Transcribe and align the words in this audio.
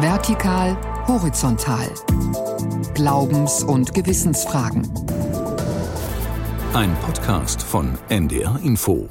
Vertikal, 0.00 0.76
horizontal. 1.06 1.88
Glaubens- 2.94 3.62
und 3.62 3.94
Gewissensfragen. 3.94 4.82
Ein 6.72 6.96
Podcast 6.96 7.62
von 7.62 7.96
NDR 8.08 8.58
Info. 8.64 9.08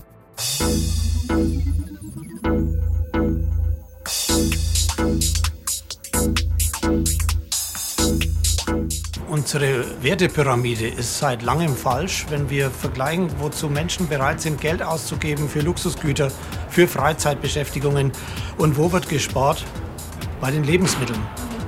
Unsere 9.30 10.04
Wertepyramide 10.04 10.90
ist 10.90 11.18
seit 11.18 11.44
langem 11.44 11.78
falsch, 11.78 12.26
wenn 12.30 12.50
wir 12.50 12.70
vergleichen, 12.70 13.30
wozu 13.40 13.70
Menschen 13.70 14.10
bereit 14.10 14.42
sind, 14.42 14.60
Geld 14.60 14.84
auszugeben 14.84 15.48
für 15.48 15.62
Luxusgüter, 15.62 16.30
für 16.70 16.90
Freizeitbeschäftigungen 16.90 18.12
und 18.58 18.78
wo 18.78 18.92
wird 18.92 19.08
gespart? 19.08 19.64
Bei 20.44 20.52
den 20.52 20.66
Lebensmitteln. 20.66 21.22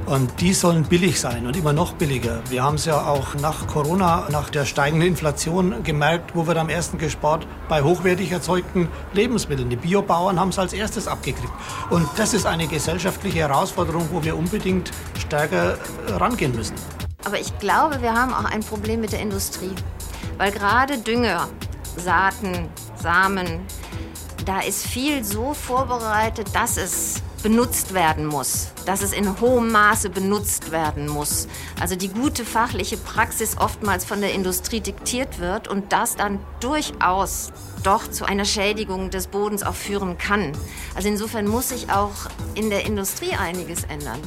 Und 0.05 0.41
die 0.41 0.53
sollen 0.53 0.83
billig 0.83 1.17
sein 1.17 1.47
und 1.47 1.55
immer 1.55 1.71
noch 1.71 1.93
billiger. 1.93 2.41
Wir 2.49 2.61
haben 2.61 2.75
es 2.75 2.83
ja 2.83 3.07
auch 3.07 3.33
nach 3.35 3.67
Corona, 3.67 4.27
nach 4.29 4.49
der 4.49 4.65
steigenden 4.65 5.07
Inflation 5.07 5.81
gemerkt, 5.83 6.35
wo 6.35 6.45
wird 6.45 6.57
am 6.57 6.67
ersten 6.67 6.97
gespart? 6.97 7.47
Bei 7.69 7.83
hochwertig 7.83 8.33
erzeugten 8.33 8.89
Lebensmitteln. 9.13 9.69
Die 9.69 9.77
Biobauern 9.77 10.37
haben 10.37 10.49
es 10.49 10.59
als 10.59 10.73
erstes 10.73 11.07
abgekriegt. 11.07 11.53
Und 11.89 12.05
das 12.17 12.33
ist 12.33 12.45
eine 12.45 12.67
gesellschaftliche 12.67 13.39
Herausforderung, 13.39 14.09
wo 14.11 14.21
wir 14.25 14.37
unbedingt 14.37 14.91
stärker 15.17 15.77
rangehen 16.09 16.53
müssen. 16.53 16.75
Aber 17.23 17.39
ich 17.39 17.57
glaube, 17.59 18.01
wir 18.01 18.13
haben 18.13 18.33
auch 18.33 18.43
ein 18.43 18.59
Problem 18.59 18.99
mit 18.99 19.13
der 19.13 19.21
Industrie. 19.21 19.71
Weil 20.37 20.51
gerade 20.51 20.97
Dünger, 20.97 21.47
Saaten, 21.95 22.67
Samen, 23.01 23.61
da 24.43 24.59
ist 24.59 24.85
viel 24.85 25.23
so 25.23 25.53
vorbereitet, 25.53 26.49
dass 26.53 26.75
es 26.75 27.23
benutzt 27.45 27.93
werden 27.93 28.25
muss, 28.25 28.69
dass 28.87 29.03
es 29.03 29.13
in 29.13 29.39
hohem 29.39 29.71
Maße 29.71 30.09
benutzt 30.09 30.71
werden 30.71 31.07
muss. 31.07 31.47
Also 31.79 31.95
die 31.95 32.07
gute 32.07 32.43
fachliche 32.43 32.97
Praxis 32.97 33.55
oftmals 33.59 34.03
von 34.03 34.19
der 34.19 34.33
Industrie 34.33 34.81
diktiert 34.81 35.37
wird 35.37 35.67
und 35.67 35.93
das 35.93 36.15
dann 36.15 36.39
durchaus 36.59 37.51
doch 37.83 38.09
zu 38.09 38.25
einer 38.25 38.45
Schädigung 38.45 39.11
des 39.11 39.27
Bodens 39.27 39.61
auch 39.61 39.75
führen 39.75 40.17
kann. 40.17 40.53
Also 40.95 41.07
insofern 41.07 41.47
muss 41.47 41.69
sich 41.69 41.91
auch 41.91 42.15
in 42.55 42.71
der 42.71 42.87
Industrie 42.87 43.35
einiges 43.35 43.83
ändern. 43.83 44.21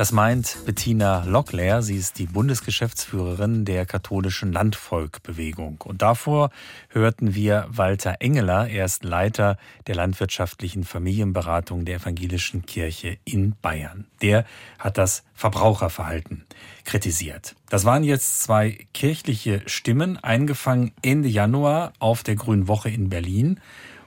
Das 0.00 0.12
meint 0.12 0.56
Bettina 0.64 1.24
Locklehr. 1.26 1.82
Sie 1.82 1.96
ist 1.96 2.18
die 2.18 2.24
Bundesgeschäftsführerin 2.24 3.66
der 3.66 3.84
katholischen 3.84 4.50
Landvolkbewegung. 4.50 5.82
Und 5.84 6.00
davor 6.00 6.48
hörten 6.88 7.34
wir 7.34 7.66
Walter 7.68 8.16
Engeler. 8.20 8.66
Er 8.66 8.86
ist 8.86 9.04
Leiter 9.04 9.58
der 9.88 9.96
landwirtschaftlichen 9.96 10.84
Familienberatung 10.84 11.84
der 11.84 11.96
evangelischen 11.96 12.64
Kirche 12.64 13.18
in 13.26 13.56
Bayern. 13.60 14.06
Der 14.22 14.46
hat 14.78 14.96
das 14.96 15.22
Verbraucherverhalten 15.34 16.46
kritisiert. 16.86 17.54
Das 17.68 17.84
waren 17.84 18.02
jetzt 18.02 18.42
zwei 18.42 18.86
kirchliche 18.94 19.60
Stimmen, 19.66 20.16
eingefangen 20.16 20.92
Ende 21.02 21.28
Januar 21.28 21.92
auf 21.98 22.22
der 22.22 22.36
Grünen 22.36 22.68
Woche 22.68 22.88
in 22.88 23.10
Berlin. 23.10 23.60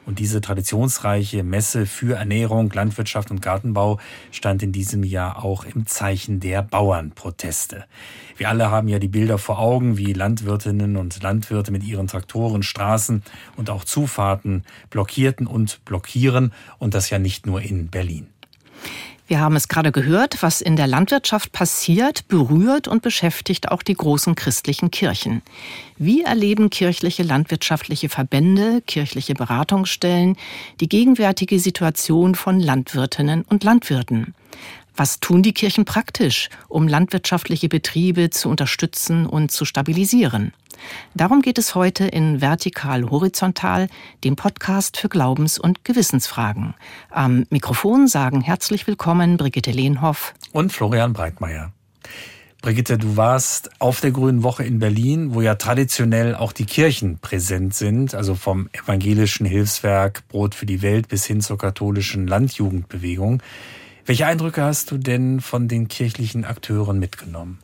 Und 0.05 0.19
diese 0.19 0.41
traditionsreiche 0.41 1.43
Messe 1.43 1.85
für 1.85 2.17
Ernährung, 2.17 2.69
Landwirtschaft 2.71 3.31
und 3.31 3.41
Gartenbau 3.41 3.99
stand 4.31 4.61
in 4.61 4.71
diesem 4.71 5.03
Jahr 5.03 5.43
auch 5.43 5.65
im 5.65 5.87
Zeichen 5.87 6.39
der 6.39 6.61
Bauernproteste. 6.61 7.85
Wir 8.35 8.49
alle 8.49 8.69
haben 8.69 8.87
ja 8.87 8.99
die 8.99 9.07
Bilder 9.07 9.37
vor 9.37 9.59
Augen, 9.59 9.97
wie 9.97 10.13
Landwirtinnen 10.13 10.97
und 10.97 11.21
Landwirte 11.23 11.71
mit 11.71 11.83
ihren 11.83 12.07
Traktoren 12.07 12.63
Straßen 12.63 13.23
und 13.55 13.69
auch 13.69 13.83
Zufahrten 13.85 14.63
blockierten 14.89 15.47
und 15.47 15.83
blockieren. 15.85 16.53
Und 16.79 16.93
das 16.93 17.09
ja 17.09 17.19
nicht 17.19 17.45
nur 17.45 17.61
in 17.61 17.87
Berlin. 17.87 18.27
Wir 19.33 19.39
haben 19.39 19.55
es 19.55 19.67
gerade 19.67 19.91
gehört, 19.91 20.43
was 20.43 20.61
in 20.61 20.75
der 20.75 20.85
Landwirtschaft 20.85 21.51
passiert, 21.53 22.27
berührt 22.27 22.87
und 22.87 23.01
beschäftigt 23.01 23.71
auch 23.71 23.81
die 23.81 23.95
großen 23.95 24.35
christlichen 24.35 24.91
Kirchen. 24.91 25.41
Wie 25.97 26.21
erleben 26.21 26.69
kirchliche 26.69 27.23
landwirtschaftliche 27.23 28.09
Verbände, 28.09 28.83
kirchliche 28.85 29.33
Beratungsstellen 29.33 30.37
die 30.81 30.87
gegenwärtige 30.87 31.57
Situation 31.57 32.35
von 32.35 32.59
Landwirtinnen 32.59 33.41
und 33.41 33.63
Landwirten? 33.63 34.35
Was 34.95 35.19
tun 35.19 35.41
die 35.41 35.53
Kirchen 35.53 35.85
praktisch, 35.85 36.49
um 36.67 36.87
landwirtschaftliche 36.87 37.69
Betriebe 37.69 38.29
zu 38.29 38.49
unterstützen 38.49 39.25
und 39.25 39.49
zu 39.49 39.65
stabilisieren? 39.65 40.53
Darum 41.13 41.41
geht 41.41 41.57
es 41.57 41.75
heute 41.75 42.05
in 42.05 42.41
Vertikal 42.41 43.09
Horizontal, 43.09 43.87
dem 44.23 44.35
Podcast 44.35 44.97
für 44.97 45.09
Glaubens- 45.09 45.59
und 45.59 45.85
Gewissensfragen. 45.85 46.73
Am 47.09 47.45
Mikrofon 47.49 48.07
sagen 48.07 48.41
herzlich 48.41 48.87
willkommen 48.87 49.37
Brigitte 49.37 49.71
Lehnhoff 49.71 50.33
und 50.51 50.71
Florian 50.71 51.13
Breitmeier. 51.13 51.71
Brigitte, 52.63 52.97
du 52.97 53.17
warst 53.17 53.81
auf 53.81 53.99
der 53.99 54.11
Grünen 54.11 54.41
Woche 54.41 54.63
in 54.63 54.79
Berlin, 54.79 55.33
wo 55.33 55.41
ja 55.41 55.55
traditionell 55.55 56.33
auch 56.33 56.53
die 56.53 56.65
Kirchen 56.65 57.19
präsent 57.19 57.73
sind, 57.73 58.15
also 58.15 58.35
vom 58.35 58.69
evangelischen 58.71 59.45
Hilfswerk 59.45 60.25
Brot 60.29 60.55
für 60.55 60.65
die 60.65 60.81
Welt 60.81 61.09
bis 61.09 61.25
hin 61.25 61.41
zur 61.41 61.57
katholischen 61.57 62.25
Landjugendbewegung. 62.25 63.43
Welche 64.05 64.25
Eindrücke 64.25 64.63
hast 64.63 64.91
du 64.91 64.97
denn 64.97 65.41
von 65.41 65.67
den 65.67 65.89
kirchlichen 65.89 66.45
Akteuren 66.45 66.99
mitgenommen? 66.99 67.59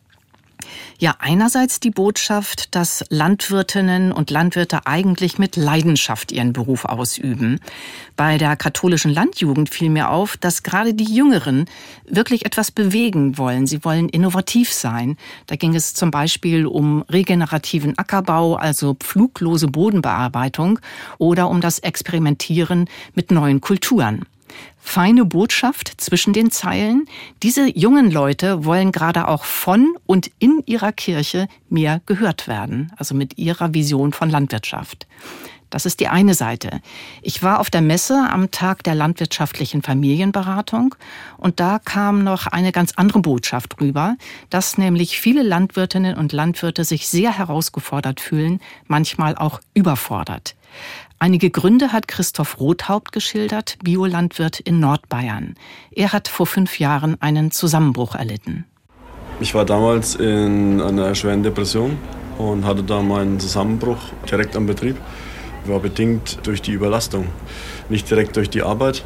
Ja, 0.97 1.15
einerseits 1.19 1.79
die 1.79 1.91
Botschaft, 1.91 2.75
dass 2.75 3.05
Landwirtinnen 3.09 4.11
und 4.11 4.31
Landwirte 4.31 4.85
eigentlich 4.85 5.37
mit 5.37 5.55
Leidenschaft 5.55 6.31
ihren 6.31 6.51
Beruf 6.51 6.83
ausüben. 6.85 7.59
Bei 8.17 8.37
der 8.37 8.57
katholischen 8.57 9.11
Landjugend 9.11 9.69
fiel 9.69 9.89
mir 9.89 10.09
auf, 10.09 10.35
dass 10.35 10.61
gerade 10.63 10.93
die 10.93 11.05
Jüngeren 11.13 11.65
wirklich 12.05 12.45
etwas 12.45 12.71
bewegen 12.71 13.37
wollen. 13.37 13.65
Sie 13.65 13.85
wollen 13.85 14.09
innovativ 14.09 14.73
sein. 14.73 15.15
Da 15.47 15.55
ging 15.55 15.73
es 15.73 15.93
zum 15.93 16.11
Beispiel 16.11 16.65
um 16.65 17.03
regenerativen 17.03 17.97
Ackerbau, 17.97 18.55
also 18.55 18.95
pfluglose 18.95 19.67
Bodenbearbeitung 19.67 20.79
oder 21.17 21.49
um 21.49 21.61
das 21.61 21.79
Experimentieren 21.79 22.89
mit 23.15 23.31
neuen 23.31 23.61
Kulturen 23.61 24.25
feine 24.77 25.25
Botschaft 25.25 26.01
zwischen 26.01 26.33
den 26.33 26.51
Zeilen. 26.51 27.05
Diese 27.43 27.67
jungen 27.67 28.11
Leute 28.11 28.65
wollen 28.65 28.91
gerade 28.91 29.27
auch 29.27 29.43
von 29.43 29.95
und 30.05 30.31
in 30.39 30.63
ihrer 30.65 30.91
Kirche 30.91 31.47
mehr 31.69 32.01
gehört 32.05 32.47
werden, 32.47 32.91
also 32.97 33.15
mit 33.15 33.37
ihrer 33.37 33.73
Vision 33.73 34.13
von 34.13 34.29
Landwirtschaft. 34.29 35.07
Das 35.69 35.85
ist 35.85 35.99
die 35.99 36.07
eine 36.07 36.33
Seite. 36.33 36.81
Ich 37.21 37.43
war 37.43 37.59
auf 37.59 37.69
der 37.69 37.81
Messe 37.81 38.27
am 38.31 38.51
Tag 38.51 38.83
der 38.83 38.95
landwirtschaftlichen 38.95 39.81
Familienberatung 39.81 40.95
und 41.37 41.59
da 41.59 41.79
kam 41.79 42.23
noch 42.23 42.47
eine 42.47 42.71
ganz 42.71 42.93
andere 42.95 43.19
Botschaft 43.19 43.79
rüber, 43.79 44.15
dass 44.49 44.77
nämlich 44.77 45.19
viele 45.19 45.43
Landwirtinnen 45.43 46.17
und 46.17 46.33
Landwirte 46.33 46.83
sich 46.83 47.07
sehr 47.07 47.37
herausgefordert 47.37 48.19
fühlen, 48.19 48.59
manchmal 48.87 49.35
auch 49.35 49.61
überfordert. 49.73 50.55
Einige 51.21 51.49
Gründe 51.49 51.91
hat 51.91 52.07
Christoph 52.07 52.59
Rothaupt 52.59 53.11
geschildert, 53.11 53.77
Biolandwirt 53.83 54.61
in 54.61 54.79
Nordbayern. 54.79 55.55
Er 55.91 56.13
hat 56.13 56.29
vor 56.29 56.45
fünf 56.45 56.79
Jahren 56.79 57.21
einen 57.21 57.51
Zusammenbruch 57.51 58.15
erlitten. 58.15 58.65
Ich 59.41 59.53
war 59.53 59.65
damals 59.65 60.15
in 60.15 60.81
einer 60.81 61.13
schweren 61.15 61.43
Depression 61.43 61.97
und 62.37 62.65
hatte 62.65 62.83
da 62.83 63.01
meinen 63.01 63.39
Zusammenbruch 63.39 63.97
direkt 64.29 64.55
am 64.55 64.65
Betrieb. 64.65 64.95
War 65.65 65.79
bedingt 65.79 66.39
durch 66.43 66.61
die 66.61 66.71
Überlastung. 66.71 67.27
Nicht 67.89 68.09
direkt 68.09 68.35
durch 68.35 68.49
die 68.49 68.61
Arbeit, 68.61 69.03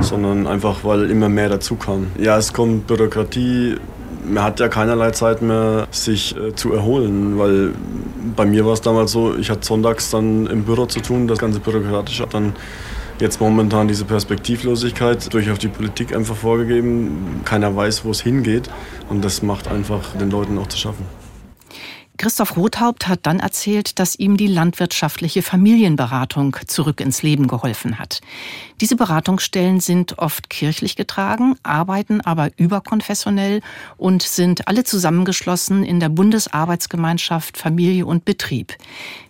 sondern 0.00 0.46
einfach, 0.46 0.84
weil 0.84 1.10
immer 1.10 1.28
mehr 1.28 1.48
dazu 1.48 1.76
kam. 1.76 2.08
Ja, 2.18 2.38
es 2.38 2.52
kommt 2.52 2.86
Bürokratie, 2.86 3.76
man 4.24 4.44
hat 4.44 4.60
ja 4.60 4.68
keinerlei 4.68 5.10
Zeit 5.10 5.42
mehr, 5.42 5.88
sich 5.90 6.36
äh, 6.36 6.54
zu 6.54 6.72
erholen, 6.72 7.38
weil 7.38 7.72
bei 8.36 8.44
mir 8.44 8.64
war 8.64 8.72
es 8.72 8.80
damals 8.80 9.12
so, 9.12 9.36
ich 9.36 9.50
hatte 9.50 9.66
sonntags 9.66 10.10
dann 10.10 10.46
im 10.46 10.64
Büro 10.64 10.86
zu 10.86 11.00
tun, 11.00 11.26
das 11.26 11.38
ganze 11.38 11.60
bürokratische 11.60 12.22
hat 12.22 12.34
dann 12.34 12.54
jetzt 13.20 13.40
momentan 13.40 13.88
diese 13.88 14.04
Perspektivlosigkeit 14.04 15.32
durch 15.32 15.50
auf 15.50 15.58
die 15.58 15.68
Politik 15.68 16.14
einfach 16.14 16.36
vorgegeben. 16.36 17.42
Keiner 17.44 17.74
weiß, 17.74 18.04
wo 18.04 18.10
es 18.10 18.22
hingeht 18.22 18.70
und 19.08 19.24
das 19.24 19.42
macht 19.42 19.68
einfach 19.68 20.16
den 20.18 20.30
Leuten 20.30 20.58
auch 20.58 20.68
zu 20.68 20.78
schaffen. 20.78 21.19
Christoph 22.20 22.58
Rothaupt 22.58 23.08
hat 23.08 23.20
dann 23.22 23.40
erzählt, 23.40 23.98
dass 23.98 24.14
ihm 24.14 24.36
die 24.36 24.46
landwirtschaftliche 24.46 25.40
Familienberatung 25.40 26.54
zurück 26.66 27.00
ins 27.00 27.22
Leben 27.22 27.48
geholfen 27.48 27.98
hat. 27.98 28.20
Diese 28.82 28.94
Beratungsstellen 28.94 29.80
sind 29.80 30.18
oft 30.18 30.50
kirchlich 30.50 30.96
getragen, 30.96 31.54
arbeiten 31.62 32.20
aber 32.20 32.50
überkonfessionell 32.58 33.62
und 33.96 34.22
sind 34.22 34.68
alle 34.68 34.84
zusammengeschlossen 34.84 35.82
in 35.82 35.98
der 35.98 36.10
Bundesarbeitsgemeinschaft 36.10 37.56
Familie 37.56 38.04
und 38.04 38.26
Betrieb. 38.26 38.76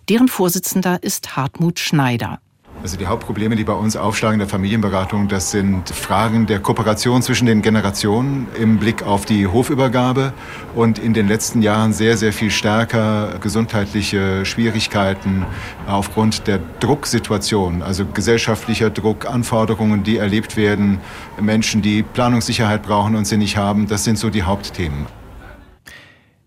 Deren 0.09 0.27
Vorsitzender 0.27 1.01
ist 1.01 1.37
Hartmut 1.37 1.79
Schneider. 1.79 2.41
Also 2.83 2.97
die 2.97 3.05
Hauptprobleme, 3.05 3.55
die 3.55 3.63
bei 3.63 3.73
uns 3.73 3.95
aufschlagen 3.95 4.35
in 4.35 4.39
der 4.39 4.47
Familienberatung, 4.47 5.27
das 5.27 5.51
sind 5.51 5.89
Fragen 5.89 6.47
der 6.47 6.59
Kooperation 6.59 7.21
zwischen 7.21 7.45
den 7.45 7.61
Generationen 7.61 8.47
im 8.59 8.79
Blick 8.79 9.03
auf 9.03 9.25
die 9.25 9.45
Hofübergabe 9.45 10.33
und 10.73 10.97
in 10.97 11.13
den 11.13 11.27
letzten 11.27 11.61
Jahren 11.61 11.93
sehr, 11.93 12.17
sehr 12.17 12.33
viel 12.33 12.49
stärker 12.49 13.35
gesundheitliche 13.39 14.45
Schwierigkeiten 14.45 15.45
aufgrund 15.85 16.47
der 16.47 16.59
Drucksituation, 16.79 17.83
also 17.83 18.03
gesellschaftlicher 18.03 18.89
Druck, 18.89 19.27
Anforderungen, 19.27 20.01
die 20.01 20.17
erlebt 20.17 20.57
werden, 20.57 21.01
Menschen, 21.39 21.83
die 21.83 22.01
Planungssicherheit 22.01 22.81
brauchen 22.81 23.15
und 23.15 23.25
sie 23.25 23.37
nicht 23.37 23.57
haben. 23.57 23.87
Das 23.87 24.05
sind 24.05 24.17
so 24.17 24.31
die 24.31 24.41
Hauptthemen. 24.41 25.20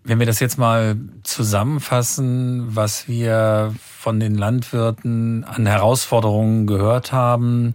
Wenn 0.07 0.19
wir 0.19 0.27
das 0.27 0.39
jetzt 0.39 0.59
mal 0.59 0.97
zusammenfassen, 1.23 2.75
was 2.75 3.07
wir 3.07 3.73
von 3.79 4.19
den 4.19 4.35
Landwirten 4.35 5.43
an 5.43 5.65
Herausforderungen 5.65 6.67
gehört 6.67 7.11
haben, 7.11 7.73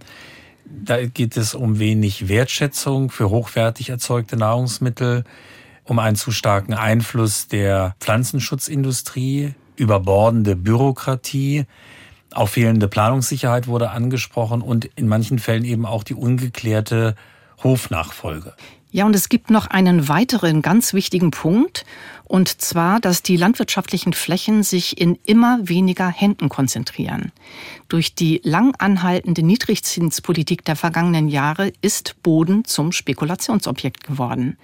da 0.65 1.05
geht 1.05 1.37
es 1.37 1.57
um 1.57 1.81
wenig 1.81 2.29
Wertschätzung 2.29 3.11
für 3.11 3.31
hochwertig 3.31 3.91
erzeugte 3.91 4.37
Nahrungsmittel, 4.37 5.25
um 5.83 5.99
einen 5.99 6.15
zu 6.15 6.31
starken 6.31 6.73
Einfluss 6.73 7.49
der 7.49 7.97
Pflanzenschutzindustrie, 7.99 9.55
überbordende 9.75 10.55
Bürokratie, 10.55 11.67
auch 12.33 12.49
fehlende 12.49 12.87
Planungssicherheit 12.87 13.67
wurde 13.67 13.91
angesprochen 13.91 14.63
und 14.63 14.85
in 14.85 15.09
manchen 15.09 15.41
Fällen 15.41 15.65
eben 15.65 15.85
auch 15.85 16.05
die 16.05 16.15
ungeklärte 16.15 17.17
Hofnachfolge. 17.65 18.55
Ja, 18.93 19.07
und 19.07 19.15
es 19.15 19.29
gibt 19.29 19.51
noch 19.51 19.69
einen 19.69 20.09
weiteren 20.09 20.63
ganz 20.63 20.95
wichtigen 20.95 21.31
Punkt, 21.31 21.85
und 22.25 22.61
zwar, 22.61 23.01
dass 23.01 23.23
die 23.23 23.37
landwirtschaftlichen 23.37 24.13
Flächen 24.13 24.63
sich 24.63 25.01
in 25.01 25.19
immer 25.25 25.59
weniger 25.63 26.09
Händen 26.09 26.49
konzentrieren. 26.49 27.33
Durch 27.89 28.15
die 28.15 28.41
lang 28.45 28.75
anhaltende 28.79 29.43
Niedrigzinspolitik 29.43 30.65
der 30.65 30.77
vergangenen 30.77 31.29
Jahre 31.29 31.73
ist 31.83 32.23
Boden 32.23 32.65
zum 32.65 32.93
Spekulationsobjekt 32.93 34.05
geworden. 34.05 34.59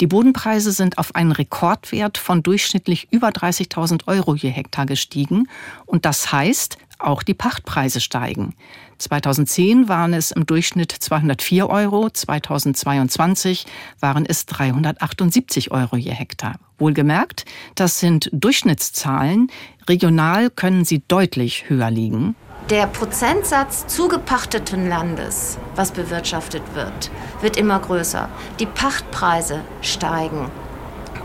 Die 0.00 0.08
Bodenpreise 0.08 0.72
sind 0.72 0.98
auf 0.98 1.14
einen 1.14 1.30
Rekordwert 1.30 2.18
von 2.18 2.42
durchschnittlich 2.42 3.06
über 3.12 3.28
30.000 3.28 4.08
Euro 4.08 4.34
je 4.34 4.50
Hektar 4.50 4.86
gestiegen. 4.86 5.48
Und 5.86 6.04
das 6.04 6.32
heißt, 6.32 6.76
auch 6.98 7.22
die 7.22 7.34
Pachtpreise 7.34 8.00
steigen. 8.00 8.54
2010 9.02 9.88
waren 9.88 10.14
es 10.14 10.30
im 10.30 10.46
Durchschnitt 10.46 10.92
204 10.92 11.68
Euro, 11.68 12.08
2022 12.08 13.66
waren 14.00 14.24
es 14.26 14.46
378 14.46 15.70
Euro 15.70 15.96
je 15.96 16.12
Hektar. 16.12 16.56
Wohlgemerkt, 16.78 17.44
das 17.74 18.00
sind 18.00 18.28
Durchschnittszahlen. 18.32 19.50
Regional 19.88 20.50
können 20.50 20.84
sie 20.84 21.02
deutlich 21.06 21.68
höher 21.68 21.90
liegen. 21.90 22.36
Der 22.70 22.86
Prozentsatz 22.86 23.86
zugepachteten 23.88 24.88
Landes, 24.88 25.58
was 25.74 25.90
bewirtschaftet 25.90 26.62
wird, 26.74 27.10
wird 27.40 27.56
immer 27.56 27.80
größer. 27.80 28.28
Die 28.60 28.66
Pachtpreise 28.66 29.60
steigen. 29.80 30.48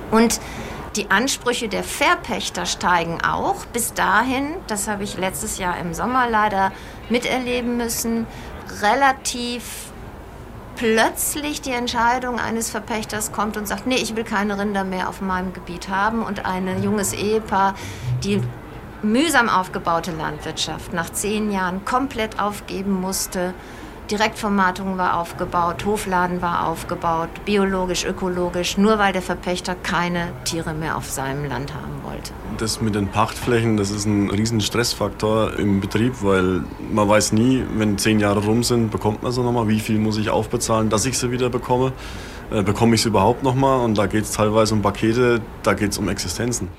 Und 0.10 0.40
die 0.96 1.12
Ansprüche 1.12 1.70
der 1.70 1.84
Verpächter 1.84 2.66
steigen 2.66 3.20
auch. 3.24 3.66
Bis 3.68 3.94
dahin, 3.94 4.56
das 4.66 4.88
habe 4.88 5.04
ich 5.04 5.16
letztes 5.18 5.60
Jahr 5.60 5.78
im 5.78 5.94
Sommer 5.94 6.28
leider 6.28 6.72
miterleben 7.10 7.78
müssen, 7.78 8.28
relativ 8.82 9.92
plötzlich 10.76 11.62
die 11.62 11.72
Entscheidung 11.72 12.40
eines 12.40 12.70
Verpächters 12.70 13.32
kommt 13.32 13.58
und 13.58 13.68
sagt, 13.68 13.88
nee, 13.88 13.96
ich 13.96 14.16
will 14.16 14.24
keine 14.24 14.60
Rinder 14.60 14.84
mehr 14.84 15.10
auf 15.10 15.22
meinem 15.22 15.54
Gebiet 15.54 15.90
haben 15.90 16.22
und 16.22 16.46
ein 16.46 16.84
junges 16.84 17.14
Ehepaar, 17.14 17.74
die 18.24 18.42
mühsam 19.02 19.50
aufgebaute 19.50 20.12
Landwirtschaft 20.12 20.94
nach 20.94 21.12
zehn 21.12 21.52
Jahren 21.52 21.84
komplett 21.86 22.40
aufgeben 22.40 22.92
musste, 22.92 23.54
Direktvermarktung 24.12 24.98
war 24.98 25.20
aufgebaut, 25.20 25.86
Hofladen 25.86 26.42
war 26.42 26.68
aufgebaut, 26.68 27.30
biologisch, 27.46 28.06
ökologisch, 28.06 28.78
nur 28.78 29.00
weil 29.00 29.14
der 29.14 29.22
Verpächter 29.22 29.76
keine 29.76 30.30
Tiere 30.46 30.74
mehr 30.74 30.96
auf 30.98 31.10
seinem 31.10 31.46
Land 31.46 31.74
haben 31.74 32.04
wollte. 32.04 32.32
Das 32.58 32.82
mit 32.82 32.96
den 32.96 33.10
Pachtflächen, 33.10 33.78
das 33.78 33.92
ist 33.92 34.06
ein 34.06 34.30
riesen 34.30 34.62
Stressfaktor 34.62 35.58
im 35.60 35.82
Betrieb, 35.82 36.24
weil 36.24 36.64
man 36.92 37.08
weiß 37.08 37.34
nie, 37.34 37.64
wenn 37.76 37.98
zehn 37.98 38.20
Jahre 38.20 38.44
rum 38.44 38.64
sind, 38.64 38.92
bekommt 38.92 39.24
man 39.24 39.32
sie 39.32 39.44
nochmal, 39.44 39.68
wie 39.68 39.80
viel 39.80 40.00
muss 40.00 40.18
ich 40.18 40.30
aufbezahlen, 40.30 40.90
dass 40.90 41.06
ich 41.06 41.18
sie 41.18 41.32
wieder 41.32 41.50
bekomme. 41.50 41.92
Äh, 42.50 42.64
bekomme 42.64 42.96
ich 42.96 43.02
sie 43.02 43.10
überhaupt 43.10 43.44
nochmal? 43.44 43.82
Und 43.82 43.98
da 43.98 44.08
geht 44.08 44.24
es 44.24 44.32
teilweise 44.32 44.74
um 44.74 44.82
Pakete, 44.82 45.42
da 45.64 45.74
geht 45.74 45.92
es 45.92 45.98
um 45.98 46.08
Existenzen. 46.08 46.70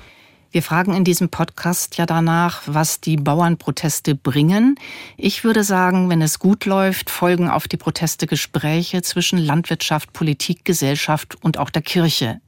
Wir 0.51 0.63
fragen 0.63 0.95
in 0.95 1.03
diesem 1.03 1.29
Podcast 1.29 1.97
ja 1.97 2.07
danach, 2.07 2.63
was 2.65 2.99
die 3.01 3.17
Bauernproteste 3.17 4.15
bringen. 4.15 4.79
Ich 5.15 5.43
würde 5.43 5.63
sagen, 5.63 6.09
wenn 6.09 6.23
es 6.23 6.39
gut 6.39 6.65
läuft, 6.65 7.11
folgen 7.11 7.49
auf 7.49 7.67
die 7.67 7.77
Proteste 7.77 8.25
Gespräche 8.25 9.03
zwischen 9.03 9.37
Landwirtschaft, 9.37 10.11
Politik, 10.11 10.65
Gesellschaft 10.65 11.37
und 11.43 11.59
auch 11.59 11.69
der 11.69 11.83
Kirche. 11.83 12.41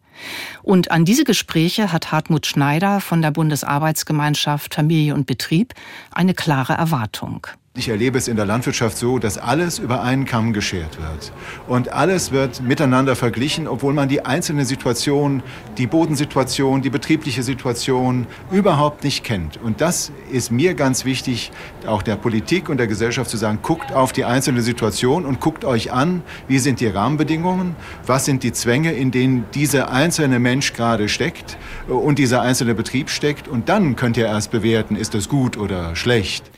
Und 0.63 0.89
an 0.89 1.05
diese 1.05 1.25
Gespräche 1.25 1.91
hat 1.91 2.11
Hartmut 2.11 2.47
Schneider 2.47 3.01
von 3.01 3.21
der 3.21 3.31
Bundesarbeitsgemeinschaft 3.31 4.73
Familie 4.73 5.13
und 5.13 5.27
Betrieb 5.27 5.75
eine 6.11 6.33
klare 6.33 6.73
Erwartung. 6.73 7.45
Ich 7.77 7.87
erlebe 7.87 8.17
es 8.17 8.27
in 8.27 8.35
der 8.35 8.45
Landwirtschaft 8.45 8.97
so, 8.97 9.17
dass 9.17 9.37
alles 9.37 9.79
über 9.79 10.03
einen 10.03 10.25
Kamm 10.25 10.51
geschert 10.51 10.99
wird. 10.99 11.31
Und 11.69 11.93
alles 11.93 12.33
wird 12.33 12.61
miteinander 12.61 13.15
verglichen, 13.15 13.65
obwohl 13.65 13.93
man 13.93 14.09
die 14.09 14.25
einzelne 14.25 14.65
Situation, 14.65 15.41
die 15.77 15.87
Bodensituation, 15.87 16.81
die 16.81 16.89
betriebliche 16.89 17.43
Situation 17.43 18.27
überhaupt 18.51 19.05
nicht 19.05 19.23
kennt. 19.23 19.55
Und 19.55 19.79
das 19.79 20.11
ist 20.29 20.51
mir 20.51 20.73
ganz 20.73 21.05
wichtig, 21.05 21.49
auch 21.87 22.01
der 22.01 22.17
Politik 22.17 22.67
und 22.67 22.75
der 22.75 22.87
Gesellschaft 22.87 23.29
zu 23.29 23.37
sagen, 23.37 23.59
guckt 23.61 23.93
auf 23.93 24.11
die 24.11 24.25
einzelne 24.25 24.61
Situation 24.61 25.25
und 25.25 25.39
guckt 25.39 25.63
euch 25.63 25.93
an, 25.93 26.23
wie 26.49 26.59
sind 26.59 26.81
die 26.81 26.87
Rahmenbedingungen, 26.87 27.77
was 28.05 28.25
sind 28.25 28.43
die 28.43 28.51
Zwänge, 28.51 28.91
in 28.91 29.11
denen 29.11 29.45
dieser 29.53 29.91
einzelne 29.91 30.39
Mensch 30.39 30.73
gerade 30.73 31.07
steckt 31.07 31.57
und 31.87 32.19
dieser 32.19 32.41
einzelne 32.41 32.75
Betrieb 32.75 33.09
steckt. 33.09 33.47
Und 33.47 33.69
dann 33.69 33.95
könnt 33.95 34.17
ihr 34.17 34.25
erst 34.25 34.51
bewerten, 34.51 34.97
ist 34.97 35.13
das 35.13 35.29
gut 35.29 35.55
oder 35.55 35.95
schlecht. 35.95 36.50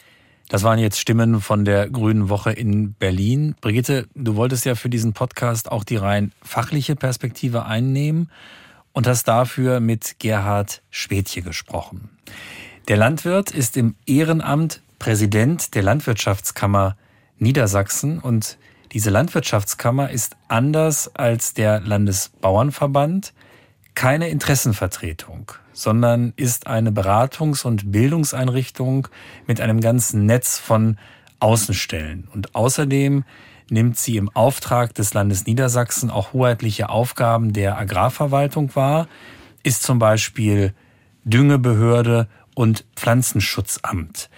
Das 0.53 0.61
waren 0.61 0.77
jetzt 0.77 1.00
Stimmen 1.00 1.41
von 1.41 1.65
der 1.65 1.89
Grünen 1.89 2.29
Woche 2.29 2.51
in 2.51 2.94
Berlin. 2.94 3.55
Brigitte, 3.59 4.07
du 4.13 4.35
wolltest 4.35 4.65
ja 4.65 4.75
für 4.75 4.88
diesen 4.88 5.13
Podcast 5.13 5.71
auch 5.71 5.83
die 5.83 5.95
rein 5.95 6.31
fachliche 6.44 6.95
Perspektive 6.95 7.65
einnehmen 7.65 8.29
und 8.91 9.07
hast 9.07 9.27
dafür 9.27 9.79
mit 9.79 10.17
Gerhard 10.19 10.83
Schwedje 10.91 11.41
gesprochen. 11.41 12.11
Der 12.88 12.97
Landwirt 12.97 13.50
ist 13.50 13.77
im 13.77 13.95
Ehrenamt 14.05 14.83
Präsident 15.00 15.73
der 15.73 15.81
Landwirtschaftskammer 15.81 16.97
Niedersachsen 17.39 18.19
und 18.19 18.59
diese 18.91 19.09
Landwirtschaftskammer 19.09 20.11
ist 20.11 20.35
anders 20.49 21.15
als 21.15 21.56
der 21.56 21.79
Landesbauernverband 21.79 23.33
keine 23.95 24.30
Interessenvertretung 24.30 25.54
sondern 25.74 26.34
ist 26.36 26.68
eine 26.68 26.92
Beratungs- 26.92 27.66
und 27.66 27.92
Bildungseinrichtung 27.92 29.07
mit 29.48 29.60
einem 29.60 29.81
ganzen 29.81 30.25
Netz 30.25 30.57
von 30.57 30.98
Außenstellen. 31.40 32.28
Und 32.31 32.56
außerdem 32.56 33.25
nimmt 33.69 33.98
sie 33.98 34.18
im 34.18 34.30
Auftrag 34.30 34.94
des 34.94 35.13
Landes 35.13 35.45
Niedersachsen 35.45 36.10
auch 36.10 36.31
hoheitliche 36.31 36.90
Aufgaben 36.90 37.54
der 37.54 37.78
Agrarverwaltung 37.78 38.76
wahr, 38.76 39.07
ist 39.64 39.83
zum 39.83 40.00
Beispiel 40.00 40.73
Düngebehörde 41.26 42.28
und 42.56 42.85
Pflanzenschutzamt. 42.95 44.30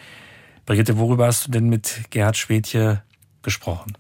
Brigitte, 0.66 0.98
worüber 0.98 1.28
hast 1.28 1.48
du 1.48 1.52
denn 1.52 1.70
mit 1.70 2.02
Gerhard 2.10 2.38
Schwedje 2.38 3.04
gesprochen? 3.44 3.98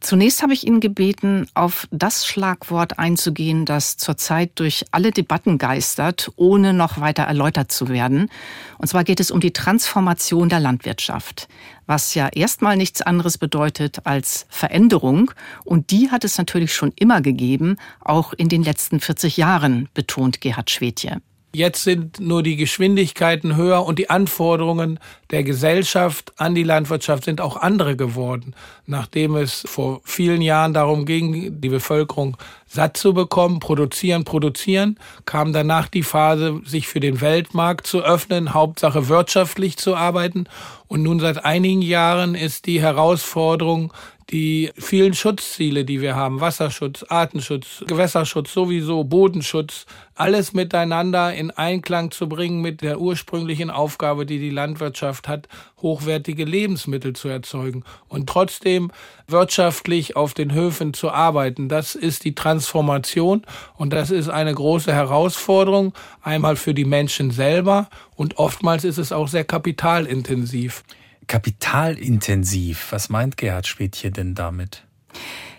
Zunächst 0.00 0.42
habe 0.42 0.54
ich 0.54 0.66
ihn 0.66 0.80
gebeten, 0.80 1.46
auf 1.52 1.86
das 1.90 2.26
Schlagwort 2.26 2.98
einzugehen, 2.98 3.66
das 3.66 3.98
zurzeit 3.98 4.52
durch 4.54 4.86
alle 4.92 5.10
Debatten 5.10 5.58
geistert, 5.58 6.32
ohne 6.36 6.72
noch 6.72 7.00
weiter 7.00 7.24
erläutert 7.24 7.70
zu 7.70 7.88
werden. 7.88 8.30
Und 8.78 8.88
zwar 8.88 9.04
geht 9.04 9.20
es 9.20 9.30
um 9.30 9.40
die 9.40 9.52
Transformation 9.52 10.48
der 10.48 10.58
Landwirtschaft, 10.58 11.48
was 11.86 12.14
ja 12.14 12.28
erstmal 12.28 12.78
nichts 12.78 13.02
anderes 13.02 13.36
bedeutet 13.36 14.06
als 14.06 14.46
Veränderung. 14.48 15.32
Und 15.64 15.90
die 15.90 16.10
hat 16.10 16.24
es 16.24 16.38
natürlich 16.38 16.74
schon 16.74 16.92
immer 16.96 17.20
gegeben, 17.20 17.76
auch 18.00 18.32
in 18.32 18.48
den 18.48 18.62
letzten 18.62 19.00
40 19.00 19.36
Jahren, 19.36 19.90
betont 19.92 20.40
Gerhard 20.40 20.70
Schwedje. 20.70 21.20
Jetzt 21.52 21.82
sind 21.82 22.20
nur 22.20 22.44
die 22.44 22.54
Geschwindigkeiten 22.54 23.56
höher 23.56 23.84
und 23.84 23.98
die 23.98 24.08
Anforderungen 24.08 25.00
der 25.30 25.42
Gesellschaft 25.42 26.32
an 26.36 26.54
die 26.54 26.62
Landwirtschaft 26.62 27.24
sind 27.24 27.40
auch 27.40 27.56
andere 27.56 27.96
geworden. 27.96 28.54
Nachdem 28.86 29.34
es 29.34 29.64
vor 29.66 30.00
vielen 30.04 30.42
Jahren 30.42 30.74
darum 30.74 31.06
ging, 31.06 31.60
die 31.60 31.68
Bevölkerung 31.68 32.36
satt 32.68 32.96
zu 32.96 33.14
bekommen, 33.14 33.58
produzieren, 33.58 34.22
produzieren, 34.22 34.96
kam 35.26 35.52
danach 35.52 35.88
die 35.88 36.04
Phase, 36.04 36.60
sich 36.64 36.86
für 36.86 37.00
den 37.00 37.20
Weltmarkt 37.20 37.84
zu 37.84 38.04
öffnen, 38.04 38.54
Hauptsache 38.54 39.08
wirtschaftlich 39.08 39.76
zu 39.76 39.96
arbeiten. 39.96 40.44
Und 40.86 41.02
nun 41.02 41.18
seit 41.18 41.44
einigen 41.44 41.82
Jahren 41.82 42.36
ist 42.36 42.66
die 42.66 42.80
Herausforderung, 42.80 43.92
die 44.30 44.70
vielen 44.76 45.14
Schutzziele, 45.14 45.84
die 45.84 46.00
wir 46.00 46.14
haben, 46.14 46.40
Wasserschutz, 46.40 47.04
Artenschutz, 47.08 47.84
Gewässerschutz 47.86 48.52
sowieso, 48.52 49.02
Bodenschutz, 49.02 49.86
alles 50.14 50.52
miteinander 50.52 51.34
in 51.34 51.50
Einklang 51.50 52.12
zu 52.12 52.28
bringen 52.28 52.60
mit 52.60 52.80
der 52.80 53.00
ursprünglichen 53.00 53.70
Aufgabe, 53.70 54.26
die 54.26 54.38
die 54.38 54.50
Landwirtschaft 54.50 55.26
hat, 55.26 55.48
hochwertige 55.82 56.44
Lebensmittel 56.44 57.14
zu 57.14 57.28
erzeugen 57.28 57.82
und 58.08 58.28
trotzdem 58.28 58.92
wirtschaftlich 59.26 60.14
auf 60.14 60.32
den 60.34 60.52
Höfen 60.52 60.94
zu 60.94 61.10
arbeiten. 61.10 61.68
Das 61.68 61.96
ist 61.96 62.24
die 62.24 62.34
Transformation 62.34 63.42
und 63.76 63.92
das 63.92 64.10
ist 64.10 64.28
eine 64.28 64.54
große 64.54 64.92
Herausforderung, 64.92 65.92
einmal 66.22 66.54
für 66.54 66.74
die 66.74 66.84
Menschen 66.84 67.32
selber 67.32 67.88
und 68.14 68.38
oftmals 68.38 68.84
ist 68.84 68.98
es 68.98 69.10
auch 69.10 69.26
sehr 69.26 69.44
kapitalintensiv 69.44 70.84
kapitalintensiv. 71.30 72.88
Was 72.90 73.08
meint 73.08 73.36
Gerhard 73.36 73.68
Schwedtje 73.68 74.10
denn 74.10 74.34
damit? 74.34 74.82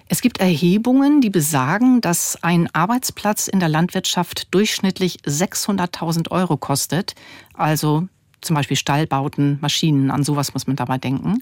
Es 0.10 0.20
gibt 0.20 0.42
Erhebungen, 0.42 1.22
die 1.22 1.30
besagen, 1.30 2.01
dass 2.01 2.38
ein 2.44 2.68
Arbeitsplatz 2.75 3.48
in 3.48 3.62
der 3.62 3.70
Landwirtschaft 3.70 4.54
durchschnittlich 4.54 5.20
600.000 5.25 6.30
Euro 6.30 6.58
kostet. 6.58 7.16
Also 7.54 8.10
zum 8.42 8.58
Beispiel 8.58 8.75
Stallbauten, 8.75 9.60
Maschinen, 9.62 10.12
an 10.12 10.25
sowas 10.25 10.54
muss 10.54 10.68
man 10.68 10.75
dabei 10.75 10.98
denken. 10.98 11.40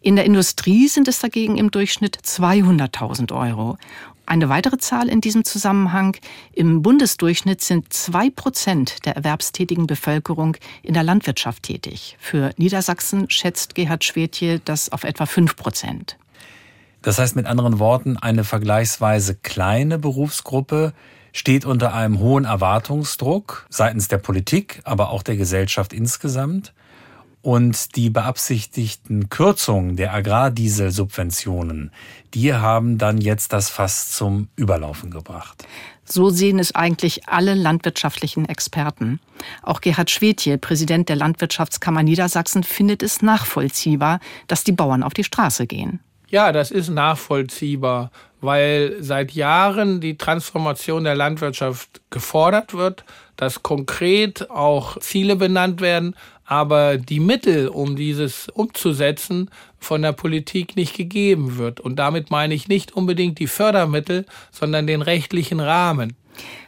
In 0.00 0.16
der 0.16 0.24
Industrie 0.24 0.88
sind 0.88 1.06
es 1.06 1.20
dagegen 1.20 1.56
im 1.56 1.70
Durchschnitt 1.70 2.16
200.000 2.16 3.32
Euro. 3.32 3.76
Eine 4.32 4.48
weitere 4.48 4.78
Zahl 4.78 5.10
in 5.10 5.20
diesem 5.20 5.44
Zusammenhang. 5.44 6.16
Im 6.54 6.80
Bundesdurchschnitt 6.80 7.60
sind 7.60 7.92
zwei 7.92 8.30
Prozent 8.30 9.04
der 9.04 9.14
erwerbstätigen 9.14 9.86
Bevölkerung 9.86 10.56
in 10.82 10.94
der 10.94 11.02
Landwirtschaft 11.02 11.64
tätig. 11.64 12.16
Für 12.18 12.50
Niedersachsen 12.56 13.28
schätzt 13.28 13.74
Gerhard 13.74 14.04
Schwedtje 14.04 14.58
das 14.64 14.90
auf 14.90 15.04
etwa 15.04 15.26
fünf 15.26 15.54
Prozent. 15.56 16.16
Das 17.02 17.18
heißt 17.18 17.36
mit 17.36 17.44
anderen 17.44 17.78
Worten, 17.78 18.16
eine 18.16 18.44
vergleichsweise 18.44 19.34
kleine 19.34 19.98
Berufsgruppe 19.98 20.94
steht 21.34 21.66
unter 21.66 21.92
einem 21.92 22.18
hohen 22.18 22.46
Erwartungsdruck 22.46 23.66
seitens 23.68 24.08
der 24.08 24.16
Politik, 24.16 24.80
aber 24.84 25.10
auch 25.10 25.22
der 25.22 25.36
Gesellschaft 25.36 25.92
insgesamt. 25.92 26.72
Und 27.42 27.96
die 27.96 28.08
beabsichtigten 28.08 29.28
Kürzungen 29.28 29.96
der 29.96 30.14
Agrardieselsubventionen, 30.14 31.90
die 32.34 32.54
haben 32.54 32.98
dann 32.98 33.18
jetzt 33.18 33.52
das 33.52 33.68
Fass 33.68 34.12
zum 34.12 34.48
Überlaufen 34.54 35.10
gebracht. 35.10 35.66
So 36.04 36.30
sehen 36.30 36.60
es 36.60 36.74
eigentlich 36.74 37.28
alle 37.28 37.54
landwirtschaftlichen 37.54 38.48
Experten. 38.48 39.20
Auch 39.62 39.80
Gerhard 39.80 40.10
Schwedje, 40.10 40.58
Präsident 40.58 41.08
der 41.08 41.16
Landwirtschaftskammer 41.16 42.02
Niedersachsen, 42.04 42.62
findet 42.62 43.02
es 43.02 43.22
nachvollziehbar, 43.22 44.20
dass 44.46 44.62
die 44.62 44.72
Bauern 44.72 45.02
auf 45.02 45.14
die 45.14 45.24
Straße 45.24 45.66
gehen. 45.66 46.00
Ja, 46.28 46.50
das 46.50 46.70
ist 46.70 46.88
nachvollziehbar, 46.88 48.10
weil 48.40 48.96
seit 49.00 49.32
Jahren 49.32 50.00
die 50.00 50.16
Transformation 50.16 51.04
der 51.04 51.14
Landwirtschaft 51.14 52.00
gefordert 52.10 52.72
wird, 52.72 53.04
dass 53.36 53.62
konkret 53.62 54.50
auch 54.50 54.98
Ziele 54.98 55.36
benannt 55.36 55.80
werden, 55.80 56.14
aber 56.44 56.98
die 56.98 57.20
Mittel, 57.20 57.68
um 57.68 57.96
dieses 57.96 58.48
umzusetzen, 58.48 59.50
von 59.78 60.02
der 60.02 60.12
Politik 60.12 60.76
nicht 60.76 60.96
gegeben 60.96 61.56
wird. 61.56 61.80
Und 61.80 61.96
damit 61.96 62.30
meine 62.30 62.54
ich 62.54 62.68
nicht 62.68 62.92
unbedingt 62.92 63.38
die 63.38 63.46
Fördermittel, 63.46 64.26
sondern 64.50 64.86
den 64.86 65.02
rechtlichen 65.02 65.60
Rahmen. 65.60 66.14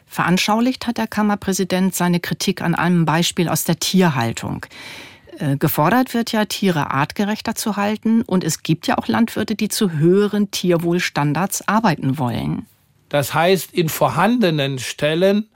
Veranschaulicht 0.05 0.87
hat 0.87 0.97
der 0.97 1.07
Kammerpräsident 1.07 1.95
seine 1.95 2.19
Kritik 2.19 2.61
an 2.61 2.75
einem 2.75 3.05
Beispiel 3.05 3.49
aus 3.49 3.63
der 3.63 3.79
Tierhaltung. 3.79 4.65
Äh, 5.39 5.57
gefordert 5.57 6.13
wird 6.13 6.31
ja, 6.31 6.45
Tiere 6.45 6.91
artgerechter 6.91 7.55
zu 7.55 7.75
halten 7.75 8.21
und 8.21 8.43
es 8.43 8.63
gibt 8.63 8.87
ja 8.87 8.97
auch 8.97 9.07
Landwirte, 9.07 9.55
die 9.55 9.67
zu 9.67 9.91
höheren 9.91 10.51
Tierwohlstandards 10.51 11.67
arbeiten 11.67 12.17
wollen. 12.17 12.67
Das 13.09 13.33
heißt, 13.33 13.73
in 13.73 13.89
vorhandenen 13.89 14.79
Stellen 14.79 15.49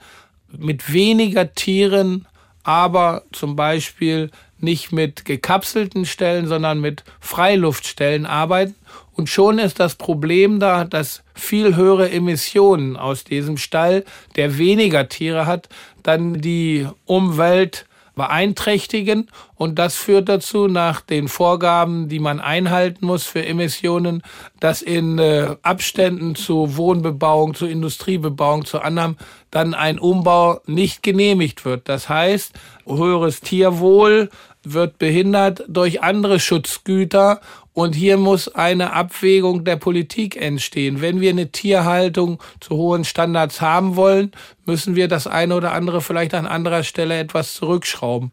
mit 0.56 0.92
weniger 0.92 1.54
Tieren 1.54 2.26
aber 2.62 3.22
zum 3.32 3.56
Beispiel 3.56 4.30
nicht 4.58 4.92
mit 4.92 5.24
gekapselten 5.24 6.04
Stellen, 6.04 6.46
sondern 6.46 6.80
mit 6.80 7.04
Freiluftstellen 7.20 8.26
arbeiten. 8.26 8.74
Und 9.12 9.28
schon 9.28 9.58
ist 9.58 9.80
das 9.80 9.94
Problem 9.94 10.60
da, 10.60 10.84
dass 10.84 11.22
viel 11.34 11.76
höhere 11.76 12.10
Emissionen 12.10 12.96
aus 12.96 13.24
diesem 13.24 13.56
Stall, 13.56 14.04
der 14.36 14.58
weniger 14.58 15.08
Tiere 15.08 15.46
hat, 15.46 15.68
dann 16.02 16.40
die 16.40 16.86
Umwelt 17.06 17.86
beeinträchtigen. 18.14 19.28
Und 19.54 19.78
das 19.78 19.96
führt 19.96 20.28
dazu, 20.28 20.68
nach 20.68 21.00
den 21.00 21.28
Vorgaben, 21.28 22.08
die 22.08 22.18
man 22.18 22.40
einhalten 22.40 23.06
muss 23.06 23.24
für 23.24 23.44
Emissionen, 23.44 24.22
dass 24.58 24.82
in 24.82 25.18
äh, 25.18 25.56
Abständen 25.62 26.34
zu 26.34 26.76
Wohnbebauung, 26.76 27.54
zu 27.54 27.66
Industriebebauung, 27.66 28.64
zu 28.64 28.80
anderem 28.80 29.16
dann 29.50 29.74
ein 29.74 29.98
Umbau 29.98 30.60
nicht 30.66 31.02
genehmigt 31.02 31.64
wird. 31.64 31.88
Das 31.88 32.08
heißt, 32.08 32.52
höheres 32.86 33.40
Tierwohl 33.40 34.30
wird 34.62 34.98
behindert 34.98 35.64
durch 35.68 36.02
andere 36.02 36.38
Schutzgüter 36.38 37.40
und 37.72 37.94
hier 37.94 38.16
muss 38.16 38.48
eine 38.48 38.92
Abwägung 38.92 39.64
der 39.64 39.76
Politik 39.76 40.36
entstehen. 40.36 41.00
Wenn 41.00 41.20
wir 41.20 41.30
eine 41.30 41.52
Tierhaltung 41.52 42.42
zu 42.60 42.76
hohen 42.76 43.04
Standards 43.04 43.60
haben 43.60 43.96
wollen, 43.96 44.32
müssen 44.64 44.96
wir 44.96 45.08
das 45.08 45.26
eine 45.26 45.54
oder 45.54 45.72
andere 45.72 46.00
vielleicht 46.00 46.34
an 46.34 46.46
anderer 46.46 46.82
Stelle 46.82 47.18
etwas 47.18 47.54
zurückschrauben. 47.54 48.32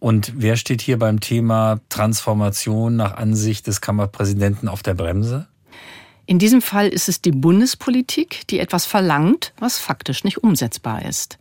Und 0.00 0.32
wer 0.36 0.56
steht 0.56 0.82
hier 0.82 0.98
beim 0.98 1.20
Thema 1.20 1.80
Transformation 1.88 2.96
nach 2.96 3.16
Ansicht 3.16 3.66
des 3.66 3.80
Kammerpräsidenten 3.80 4.68
auf 4.68 4.82
der 4.82 4.94
Bremse? 4.94 5.46
In 6.26 6.38
diesem 6.38 6.62
Fall 6.62 6.88
ist 6.88 7.08
es 7.08 7.20
die 7.20 7.32
Bundespolitik, 7.32 8.46
die 8.48 8.58
etwas 8.58 8.86
verlangt, 8.86 9.52
was 9.58 9.78
faktisch 9.78 10.24
nicht 10.24 10.38
umsetzbar 10.42 11.04
ist. 11.04 11.38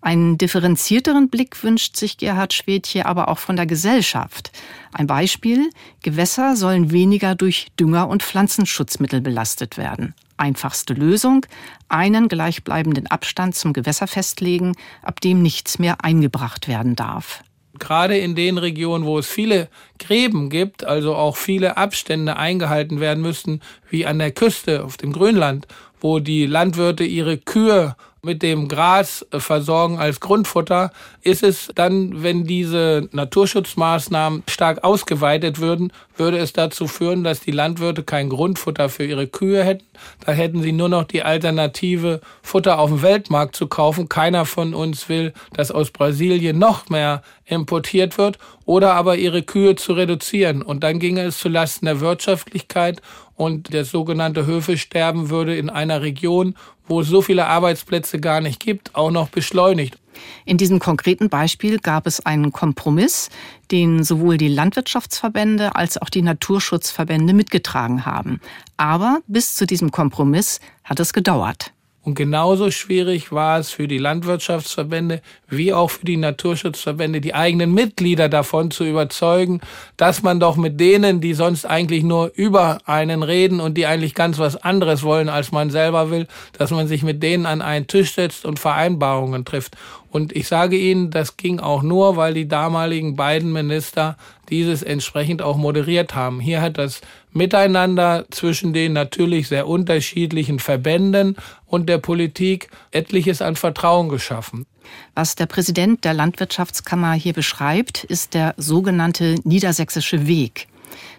Einen 0.00 0.38
differenzierteren 0.38 1.28
Blick 1.28 1.62
wünscht 1.64 1.96
sich 1.96 2.16
Gerhard 2.18 2.52
Schwedtje 2.52 3.04
aber 3.04 3.28
auch 3.28 3.38
von 3.38 3.56
der 3.56 3.66
Gesellschaft. 3.66 4.52
Ein 4.92 5.06
Beispiel, 5.06 5.70
Gewässer 6.02 6.56
sollen 6.56 6.92
weniger 6.92 7.34
durch 7.34 7.68
Dünger 7.78 8.08
und 8.08 8.22
Pflanzenschutzmittel 8.22 9.20
belastet 9.20 9.76
werden. 9.76 10.14
Einfachste 10.36 10.94
Lösung, 10.94 11.44
einen 11.88 12.28
gleichbleibenden 12.28 13.08
Abstand 13.08 13.56
zum 13.56 13.72
Gewässer 13.72 14.06
festlegen, 14.06 14.76
ab 15.02 15.20
dem 15.20 15.42
nichts 15.42 15.80
mehr 15.80 16.04
eingebracht 16.04 16.68
werden 16.68 16.94
darf 16.94 17.42
gerade 17.78 18.18
in 18.18 18.34
den 18.34 18.58
Regionen, 18.58 19.04
wo 19.04 19.18
es 19.18 19.28
viele 19.28 19.68
Gräben 19.98 20.50
gibt, 20.50 20.84
also 20.84 21.14
auch 21.14 21.36
viele 21.36 21.76
Abstände 21.76 22.36
eingehalten 22.36 23.00
werden 23.00 23.22
müssten, 23.22 23.60
wie 23.88 24.06
an 24.06 24.18
der 24.18 24.32
Küste 24.32 24.84
auf 24.84 24.96
dem 24.96 25.12
Grönland, 25.12 25.66
wo 26.00 26.18
die 26.18 26.46
Landwirte 26.46 27.04
ihre 27.04 27.38
Kühe 27.38 27.96
mit 28.28 28.42
dem 28.42 28.68
Gras 28.68 29.26
äh, 29.32 29.40
versorgen 29.40 29.98
als 29.98 30.20
Grundfutter, 30.20 30.92
ist 31.22 31.42
es 31.42 31.72
dann, 31.74 32.22
wenn 32.22 32.44
diese 32.44 33.08
Naturschutzmaßnahmen 33.12 34.42
stark 34.46 34.84
ausgeweitet 34.84 35.60
würden, 35.60 35.90
würde 36.18 36.36
es 36.36 36.52
dazu 36.52 36.86
führen, 36.86 37.24
dass 37.24 37.40
die 37.40 37.52
Landwirte 37.52 38.02
kein 38.02 38.28
Grundfutter 38.28 38.90
für 38.90 39.04
ihre 39.04 39.26
Kühe 39.26 39.64
hätten. 39.64 39.86
Da 40.26 40.32
hätten 40.32 40.62
sie 40.62 40.72
nur 40.72 40.90
noch 40.90 41.04
die 41.04 41.22
Alternative, 41.22 42.20
Futter 42.42 42.78
auf 42.78 42.90
dem 42.90 43.02
Weltmarkt 43.02 43.56
zu 43.56 43.66
kaufen. 43.66 44.10
Keiner 44.10 44.44
von 44.44 44.74
uns 44.74 45.08
will, 45.08 45.32
dass 45.54 45.70
aus 45.70 45.90
Brasilien 45.90 46.58
noch 46.58 46.90
mehr 46.90 47.22
importiert 47.46 48.18
wird 48.18 48.38
oder 48.66 48.92
aber 48.92 49.16
ihre 49.16 49.42
Kühe 49.42 49.74
zu 49.74 49.94
reduzieren. 49.94 50.60
Und 50.60 50.84
dann 50.84 50.98
ginge 50.98 51.22
es 51.22 51.38
zulasten 51.38 51.86
der 51.86 52.00
Wirtschaftlichkeit 52.00 53.00
und 53.38 53.72
das 53.72 53.90
sogenannte 53.90 54.46
Höfesterben 54.46 55.30
würde 55.30 55.56
in 55.56 55.70
einer 55.70 56.02
Region, 56.02 56.54
wo 56.88 57.00
es 57.00 57.08
so 57.08 57.22
viele 57.22 57.46
Arbeitsplätze 57.46 58.18
gar 58.18 58.40
nicht 58.40 58.60
gibt, 58.60 58.94
auch 58.94 59.10
noch 59.10 59.28
beschleunigt. 59.28 59.98
In 60.44 60.56
diesem 60.56 60.78
konkreten 60.80 61.28
Beispiel 61.28 61.78
gab 61.78 62.06
es 62.06 62.24
einen 62.24 62.52
Kompromiss, 62.52 63.28
den 63.70 64.02
sowohl 64.02 64.36
die 64.36 64.48
Landwirtschaftsverbände 64.48 65.76
als 65.76 66.00
auch 66.00 66.10
die 66.10 66.22
Naturschutzverbände 66.22 67.34
mitgetragen 67.34 68.04
haben. 68.04 68.40
Aber 68.76 69.20
bis 69.26 69.54
zu 69.54 69.66
diesem 69.66 69.90
Kompromiss 69.90 70.60
hat 70.84 71.00
es 71.00 71.12
gedauert. 71.12 71.72
Und 72.08 72.14
genauso 72.14 72.70
schwierig 72.70 73.32
war 73.32 73.58
es 73.58 73.68
für 73.68 73.86
die 73.86 73.98
Landwirtschaftsverbände 73.98 75.20
wie 75.46 75.74
auch 75.74 75.90
für 75.90 76.06
die 76.06 76.16
Naturschutzverbände, 76.16 77.20
die 77.20 77.34
eigenen 77.34 77.74
Mitglieder 77.74 78.30
davon 78.30 78.70
zu 78.70 78.86
überzeugen, 78.86 79.60
dass 79.98 80.22
man 80.22 80.40
doch 80.40 80.56
mit 80.56 80.80
denen, 80.80 81.20
die 81.20 81.34
sonst 81.34 81.66
eigentlich 81.66 82.04
nur 82.04 82.32
über 82.34 82.78
einen 82.86 83.22
reden 83.22 83.60
und 83.60 83.74
die 83.74 83.84
eigentlich 83.84 84.14
ganz 84.14 84.38
was 84.38 84.56
anderes 84.56 85.02
wollen, 85.02 85.28
als 85.28 85.52
man 85.52 85.68
selber 85.68 86.10
will, 86.10 86.26
dass 86.56 86.70
man 86.70 86.88
sich 86.88 87.02
mit 87.02 87.22
denen 87.22 87.44
an 87.44 87.60
einen 87.60 87.88
Tisch 87.88 88.14
setzt 88.14 88.46
und 88.46 88.58
Vereinbarungen 88.58 89.44
trifft. 89.44 89.76
Und 90.10 90.34
ich 90.34 90.48
sage 90.48 90.76
Ihnen, 90.76 91.10
das 91.10 91.36
ging 91.36 91.60
auch 91.60 91.82
nur, 91.82 92.16
weil 92.16 92.34
die 92.34 92.48
damaligen 92.48 93.14
beiden 93.16 93.52
Minister 93.52 94.16
dieses 94.48 94.82
entsprechend 94.82 95.42
auch 95.42 95.56
moderiert 95.56 96.14
haben. 96.14 96.40
Hier 96.40 96.62
hat 96.62 96.78
das 96.78 97.00
Miteinander 97.32 98.24
zwischen 98.30 98.72
den 98.72 98.94
natürlich 98.94 99.48
sehr 99.48 99.68
unterschiedlichen 99.68 100.58
Verbänden 100.58 101.36
und 101.66 101.88
der 101.88 101.98
Politik 101.98 102.68
etliches 102.90 103.42
an 103.42 103.56
Vertrauen 103.56 104.08
geschaffen. 104.08 104.66
Was 105.14 105.34
der 105.34 105.46
Präsident 105.46 106.04
der 106.04 106.14
Landwirtschaftskammer 106.14 107.12
hier 107.12 107.34
beschreibt, 107.34 108.04
ist 108.04 108.32
der 108.32 108.54
sogenannte 108.56 109.36
niedersächsische 109.44 110.26
Weg. 110.26 110.68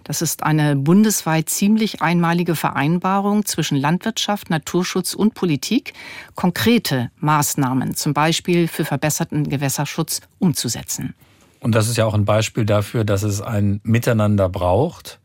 Das 0.03 0.21
ist 0.21 0.43
eine 0.43 0.75
bundesweit 0.75 1.49
ziemlich 1.49 2.01
einmalige 2.01 2.55
Vereinbarung 2.55 3.45
zwischen 3.45 3.77
Landwirtschaft, 3.77 4.49
Naturschutz 4.49 5.13
und 5.13 5.33
Politik, 5.33 5.93
konkrete 6.35 7.11
Maßnahmen, 7.17 7.95
zum 7.95 8.13
Beispiel 8.13 8.67
für 8.67 8.85
verbesserten 8.85 9.49
Gewässerschutz, 9.49 10.21
umzusetzen. 10.39 11.13
Und 11.59 11.75
das 11.75 11.89
ist 11.89 11.97
ja 11.97 12.05
auch 12.05 12.13
ein 12.13 12.25
Beispiel 12.25 12.65
dafür, 12.65 13.03
dass 13.03 13.23
es 13.23 13.41
ein 13.41 13.81
Miteinander 13.83 14.49
braucht, 14.49 15.19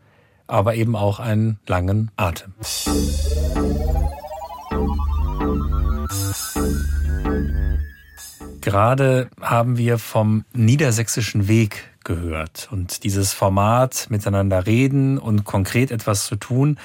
aber 0.46 0.74
eben 0.74 0.96
auch 0.96 1.20
einen 1.20 1.58
langen 1.66 2.10
Atem. 2.16 2.54
Gerade 8.60 9.28
haben 9.40 9.76
wir 9.76 9.98
vom 9.98 10.44
niedersächsischen 10.54 11.48
Weg 11.48 11.93
gehört. 12.04 12.68
Und 12.70 13.04
dieses 13.04 13.32
Format 13.32 14.06
miteinander 14.10 14.66
reden 14.66 15.18
und 15.18 15.44
konkret 15.44 15.90
etwas 15.90 16.26
zu 16.26 16.36
tun, 16.36 16.78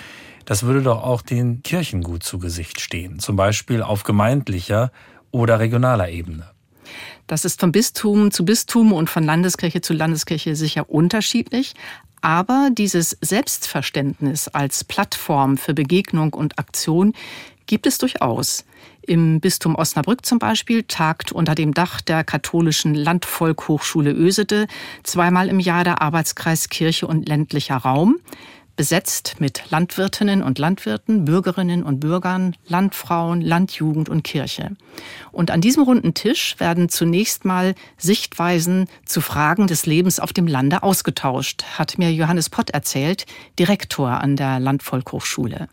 das 0.46 0.64
würde 0.64 0.82
doch 0.82 1.04
auch 1.04 1.22
den 1.22 1.62
Kirchen 1.62 2.02
gut 2.02 2.24
zu 2.24 2.40
Gesicht 2.40 2.82
stehen. 2.82 3.20
Zum 3.20 3.36
Beispiel 3.36 3.84
auf 3.84 4.04
gemeindlicher 4.04 4.92
oder 5.32 5.60
regionaler 5.60 6.10
Ebene. 6.10 6.50
Das 7.28 7.46
ist 7.46 7.60
von 7.60 7.72
Bistum 7.72 8.32
zu 8.32 8.44
Bistum 8.44 8.92
und 8.92 9.10
von 9.10 9.24
Landeskirche 9.24 9.82
zu 9.82 9.94
Landeskirche 9.94 10.56
sicher 10.56 10.90
unterschiedlich. 10.90 11.76
Aber 12.22 12.70
dieses 12.72 13.18
Selbstverständnis 13.22 14.48
als 14.48 14.84
Plattform 14.84 15.58
für 15.58 15.74
Begegnung 15.74 16.34
und 16.34 16.58
Aktion 16.60 17.14
gibt 17.70 17.86
es 17.86 18.00
durchaus. 18.00 18.66
Im 19.04 19.40
Bistum 19.40 19.76
Osnabrück 19.76 20.26
zum 20.26 20.40
Beispiel 20.40 20.84
tagt 20.84 21.32
unter 21.32 21.54
dem 21.54 21.74
Dach 21.74 22.02
der 22.02 22.24
katholischen 22.24 22.96
Landvolkhochschule 22.96 24.12
Ösede 24.12 24.66
zweimal 25.04 25.48
im 25.50 25.60
Jahr 25.60 25.84
der 25.84 26.02
Arbeitskreis 26.02 26.70
Kirche 26.70 27.06
und 27.06 27.30
ländlicher 27.30 27.78
Raum, 27.78 28.18
besetzt 28.76 29.36
mit 29.40 29.70
Landwirtinnen 29.70 30.42
und 30.42 30.58
Landwirten, 30.58 31.26
Bürgerinnen 31.26 31.84
und 31.84 32.00
Bürgern, 32.00 32.56
Landfrauen, 32.66 33.42
Landjugend 33.42 34.10
und 34.10 34.24
Kirche. 34.24 34.72
Und 35.32 35.52
an 35.52 35.62
diesem 35.62 35.84
runden 35.84 36.16
Tisch 36.16 36.60
werden 36.60 36.90
zunächst 36.90 37.46
mal 37.46 37.76
Sichtweisen 37.98 38.88
zu 39.06 39.22
Fragen 39.22 39.68
des 39.68 39.86
Lebens 39.86 40.20
auf 40.20 40.34
dem 40.34 40.48
Lande 40.48 40.82
ausgetauscht, 40.82 41.66
hat 41.78 42.00
mir 42.00 42.12
Johannes 42.12 42.50
Pott 42.50 42.72
erzählt, 42.72 43.28
Direktor 43.60 44.10
an 44.10 44.38
der 44.38 44.60
Landvolkhochschule. 44.60 45.68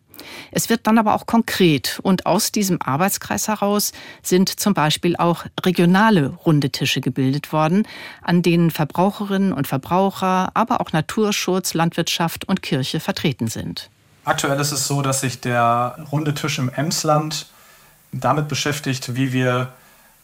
Es 0.50 0.68
wird 0.68 0.86
dann 0.86 0.98
aber 0.98 1.14
auch 1.14 1.26
konkret 1.26 2.00
und 2.02 2.26
aus 2.26 2.52
diesem 2.52 2.80
Arbeitskreis 2.80 3.48
heraus 3.48 3.92
sind 4.22 4.60
zum 4.60 4.74
Beispiel 4.74 5.16
auch 5.16 5.44
regionale 5.64 6.28
runde 6.44 6.70
Tische 6.70 7.00
gebildet 7.00 7.52
worden, 7.52 7.86
an 8.22 8.42
denen 8.42 8.70
Verbraucherinnen 8.70 9.52
und 9.52 9.66
Verbraucher, 9.66 10.50
aber 10.54 10.80
auch 10.80 10.92
Naturschutz, 10.92 11.74
Landwirtschaft 11.74 12.48
und 12.48 12.62
Kirche 12.62 13.00
vertreten 13.00 13.48
sind. 13.48 13.90
Aktuell 14.24 14.58
ist 14.58 14.72
es 14.72 14.86
so, 14.86 15.02
dass 15.02 15.20
sich 15.20 15.40
der 15.40 15.98
runde 16.10 16.34
Tisch 16.34 16.58
im 16.58 16.68
Emsland 16.68 17.46
damit 18.12 18.48
beschäftigt, 18.48 19.14
wie 19.14 19.32
wir 19.32 19.68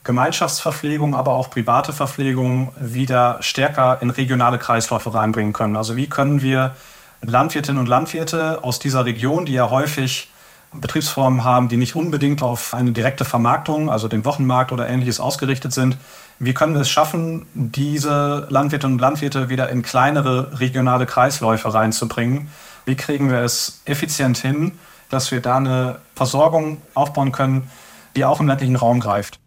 Gemeinschaftsverpflegung, 0.04 1.14
aber 1.14 1.32
auch 1.32 1.50
private 1.50 1.92
Verpflegung 1.92 2.72
wieder 2.80 3.38
stärker 3.40 3.98
in 4.00 4.10
regionale 4.10 4.58
Kreisläufe 4.58 5.14
reinbringen 5.14 5.52
können. 5.52 5.76
Also 5.76 5.96
wie 5.96 6.08
können 6.08 6.42
wir 6.42 6.74
Landwirtinnen 7.22 7.80
und 7.80 7.88
Landwirte 7.88 8.62
aus 8.64 8.78
dieser 8.78 9.04
Region, 9.04 9.46
die 9.46 9.52
ja 9.52 9.70
häufig 9.70 10.28
Betriebsformen 10.74 11.44
haben, 11.44 11.68
die 11.68 11.76
nicht 11.76 11.94
unbedingt 11.94 12.42
auf 12.42 12.72
eine 12.72 12.92
direkte 12.92 13.24
Vermarktung, 13.24 13.90
also 13.90 14.08
den 14.08 14.24
Wochenmarkt 14.24 14.72
oder 14.72 14.88
ähnliches 14.88 15.20
ausgerichtet 15.20 15.72
sind. 15.72 15.98
Wie 16.38 16.54
können 16.54 16.74
wir 16.74 16.80
es 16.80 16.90
schaffen, 16.90 17.46
diese 17.54 18.46
Landwirtinnen 18.48 18.94
und 18.94 19.00
Landwirte 19.00 19.48
wieder 19.50 19.68
in 19.68 19.82
kleinere 19.82 20.58
regionale 20.58 21.06
Kreisläufe 21.06 21.72
reinzubringen? 21.72 22.48
Wie 22.86 22.96
kriegen 22.96 23.30
wir 23.30 23.40
es 23.40 23.82
effizient 23.84 24.38
hin, 24.38 24.72
dass 25.10 25.30
wir 25.30 25.40
da 25.40 25.58
eine 25.58 25.98
Versorgung 26.16 26.80
aufbauen 26.94 27.32
können, 27.32 27.70
die 28.16 28.24
auch 28.24 28.40
im 28.40 28.48
ländlichen 28.48 28.76
Raum 28.76 28.98
greift? 28.98 29.38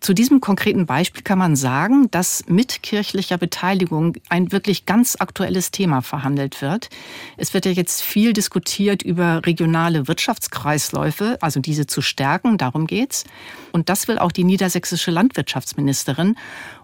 Zu 0.00 0.14
diesem 0.14 0.40
konkreten 0.40 0.86
Beispiel 0.86 1.22
kann 1.22 1.36
man 1.36 1.56
sagen, 1.56 2.10
dass 2.10 2.44
mit 2.46 2.82
kirchlicher 2.82 3.36
Beteiligung 3.36 4.16
ein 4.30 4.50
wirklich 4.50 4.86
ganz 4.86 5.16
aktuelles 5.18 5.72
Thema 5.72 6.00
verhandelt 6.00 6.62
wird. 6.62 6.88
Es 7.36 7.52
wird 7.52 7.66
ja 7.66 7.70
jetzt 7.70 8.00
viel 8.00 8.32
diskutiert 8.32 9.02
über 9.02 9.44
regionale 9.44 10.08
Wirtschaftskreisläufe, 10.08 11.36
also 11.42 11.60
diese 11.60 11.86
zu 11.86 12.00
stärken, 12.00 12.56
darum 12.56 12.86
geht's. 12.86 13.24
Und 13.72 13.90
das 13.90 14.08
will 14.08 14.18
auch 14.18 14.32
die 14.32 14.44
niedersächsische 14.44 15.10
Landwirtschaftsministerin. 15.10 16.36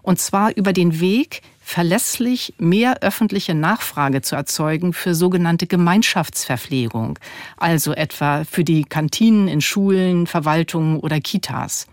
Und 0.03 0.19
zwar 0.19 0.55
über 0.55 0.71
den 0.71 0.99
Weg, 0.99 1.41
verlässlich 1.71 2.53
mehr 2.57 3.01
öffentliche 3.01 3.55
Nachfrage 3.55 4.21
zu 4.21 4.35
erzeugen 4.35 4.91
für 4.91 5.15
sogenannte 5.15 5.67
Gemeinschaftsverpflegung, 5.67 7.17
also 7.55 7.93
etwa 7.93 8.43
für 8.43 8.65
die 8.65 8.83
Kantinen 8.83 9.47
in 9.47 9.61
Schulen, 9.61 10.27
Verwaltungen 10.27 10.99
oder 10.99 11.21
Kitas. 11.21 11.87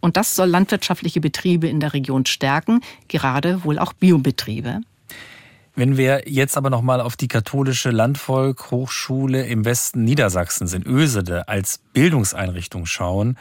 Und 0.00 0.16
das 0.16 0.34
soll 0.34 0.48
landwirtschaftliche 0.48 1.20
Betriebe 1.20 1.68
in 1.68 1.80
der 1.80 1.92
Region 1.92 2.24
stärken, 2.24 2.80
gerade 3.08 3.62
wohl 3.62 3.78
auch 3.78 3.92
Biobetriebe. 3.92 4.80
Wenn 5.76 5.98
wir 5.98 6.22
jetzt 6.26 6.56
aber 6.56 6.70
noch 6.70 6.82
mal 6.82 7.02
auf 7.02 7.16
die 7.16 7.28
katholische 7.28 7.90
Landvolk-Hochschule 7.90 9.46
im 9.46 9.66
Westen 9.66 10.02
Niedersachsens 10.02 10.72
in 10.72 10.86
Ösede 10.86 11.46
als 11.46 11.80
Bildungseinrichtung 11.92 12.86
schauen, 12.86 13.36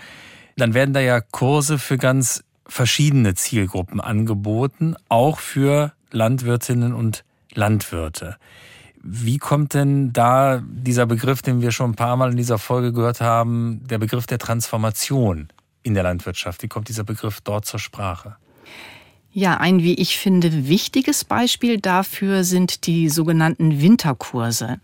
dann 0.58 0.74
werden 0.74 0.94
da 0.94 1.00
ja 1.00 1.22
Kurse 1.22 1.80
für 1.80 1.98
ganz 1.98 2.44
verschiedene 2.69 3.36
Zielgruppen 3.36 3.99
angeboten, 3.99 4.95
auch 5.10 5.39
für 5.39 5.93
Landwirtinnen 6.12 6.93
und 6.93 7.23
Landwirte. 7.53 8.38
Wie 9.01 9.38
kommt 9.38 9.73
denn 9.73 10.12
da 10.12 10.62
dieser 10.65 11.05
Begriff, 11.05 11.41
den 11.41 11.62
wir 11.62 11.71
schon 11.71 11.91
ein 11.91 11.95
paar 11.95 12.17
Mal 12.17 12.32
in 12.32 12.38
dieser 12.38 12.58
Folge 12.58 12.91
gehört 12.91 13.21
haben, 13.21 13.82
der 13.88 13.97
Begriff 13.97 14.27
der 14.27 14.39
Transformation 14.39 15.49
in 15.84 15.93
der 15.93 16.03
Landwirtschaft? 16.03 16.63
Wie 16.63 16.67
kommt 16.67 16.89
dieser 16.89 17.03
Begriff 17.03 17.41
dort 17.41 17.65
zur 17.65 17.79
Sprache? 17.79 18.36
Ja, 19.32 19.58
ein, 19.58 19.84
wie 19.84 19.93
ich 19.93 20.17
finde, 20.17 20.67
wichtiges 20.67 21.23
Beispiel 21.23 21.79
dafür 21.79 22.43
sind 22.43 22.88
die 22.88 23.10
sogenannten 23.10 23.79
Winterkurse. 23.82 24.79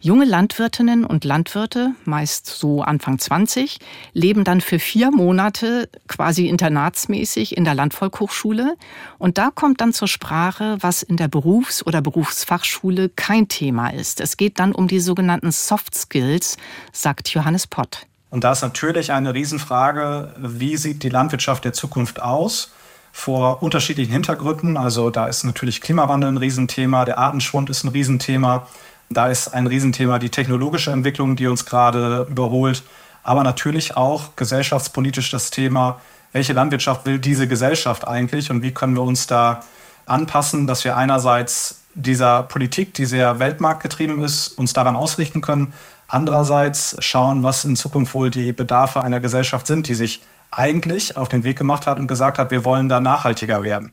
Junge 0.00 0.26
Landwirtinnen 0.26 1.04
und 1.04 1.24
Landwirte, 1.24 1.90
meist 2.04 2.46
so 2.46 2.82
Anfang 2.82 3.18
20, 3.18 3.80
leben 4.12 4.44
dann 4.44 4.60
für 4.60 4.78
vier 4.78 5.10
Monate 5.10 5.88
quasi 6.06 6.46
internatsmäßig 6.46 7.56
in 7.56 7.64
der 7.64 7.74
Landvolkhochschule. 7.74 8.76
Und 9.18 9.38
da 9.38 9.50
kommt 9.52 9.80
dann 9.80 9.92
zur 9.92 10.06
Sprache, 10.06 10.76
was 10.80 11.02
in 11.02 11.16
der 11.16 11.26
Berufs- 11.26 11.84
oder 11.84 12.00
Berufsfachschule 12.00 13.08
kein 13.08 13.48
Thema 13.48 13.88
ist. 13.88 14.20
Es 14.20 14.36
geht 14.36 14.60
dann 14.60 14.72
um 14.72 14.86
die 14.86 15.00
sogenannten 15.00 15.50
Soft 15.50 15.96
Skills, 15.96 16.58
sagt 16.92 17.30
Johannes 17.30 17.66
Pott. 17.66 18.06
Und 18.30 18.44
da 18.44 18.52
ist 18.52 18.62
natürlich 18.62 19.10
eine 19.10 19.34
Riesenfrage, 19.34 20.32
wie 20.38 20.76
sieht 20.76 21.02
die 21.02 21.08
Landwirtschaft 21.08 21.64
der 21.64 21.72
Zukunft 21.72 22.22
aus? 22.22 22.70
Vor 23.10 23.64
unterschiedlichen 23.64 24.12
Hintergründen. 24.12 24.76
Also 24.76 25.10
da 25.10 25.26
ist 25.26 25.42
natürlich 25.42 25.80
Klimawandel 25.80 26.30
ein 26.30 26.36
Riesenthema, 26.36 27.04
der 27.04 27.18
Artenschwund 27.18 27.68
ist 27.68 27.82
ein 27.82 27.88
Riesenthema. 27.88 28.68
Da 29.10 29.28
ist 29.28 29.48
ein 29.48 29.66
Riesenthema 29.66 30.18
die 30.18 30.30
technologische 30.30 30.90
Entwicklung, 30.90 31.36
die 31.36 31.46
uns 31.46 31.64
gerade 31.64 32.26
überholt. 32.30 32.82
Aber 33.22 33.42
natürlich 33.42 33.96
auch 33.96 34.36
gesellschaftspolitisch 34.36 35.30
das 35.30 35.50
Thema, 35.50 36.00
welche 36.32 36.52
Landwirtschaft 36.52 37.06
will 37.06 37.18
diese 37.18 37.48
Gesellschaft 37.48 38.06
eigentlich 38.06 38.50
und 38.50 38.62
wie 38.62 38.72
können 38.72 38.94
wir 38.94 39.02
uns 39.02 39.26
da 39.26 39.62
anpassen, 40.06 40.66
dass 40.66 40.84
wir 40.84 40.96
einerseits 40.96 41.82
dieser 41.94 42.42
Politik, 42.42 42.94
die 42.94 43.06
sehr 43.06 43.38
weltmarktgetrieben 43.38 44.22
ist, 44.22 44.48
uns 44.58 44.72
daran 44.72 44.94
ausrichten 44.94 45.40
können, 45.40 45.72
Andererseits 46.08 46.96
schauen, 47.00 47.42
was 47.42 47.66
in 47.66 47.76
Zukunft 47.76 48.14
wohl 48.14 48.30
die 48.30 48.52
Bedarfe 48.52 49.04
einer 49.04 49.20
Gesellschaft 49.20 49.66
sind, 49.66 49.88
die 49.88 49.94
sich 49.94 50.22
eigentlich 50.50 51.18
auf 51.18 51.28
den 51.28 51.44
Weg 51.44 51.58
gemacht 51.58 51.86
hat 51.86 51.98
und 51.98 52.06
gesagt 52.06 52.38
hat, 52.38 52.50
wir 52.50 52.64
wollen 52.64 52.88
da 52.88 52.98
nachhaltiger 52.98 53.62
werden. 53.62 53.92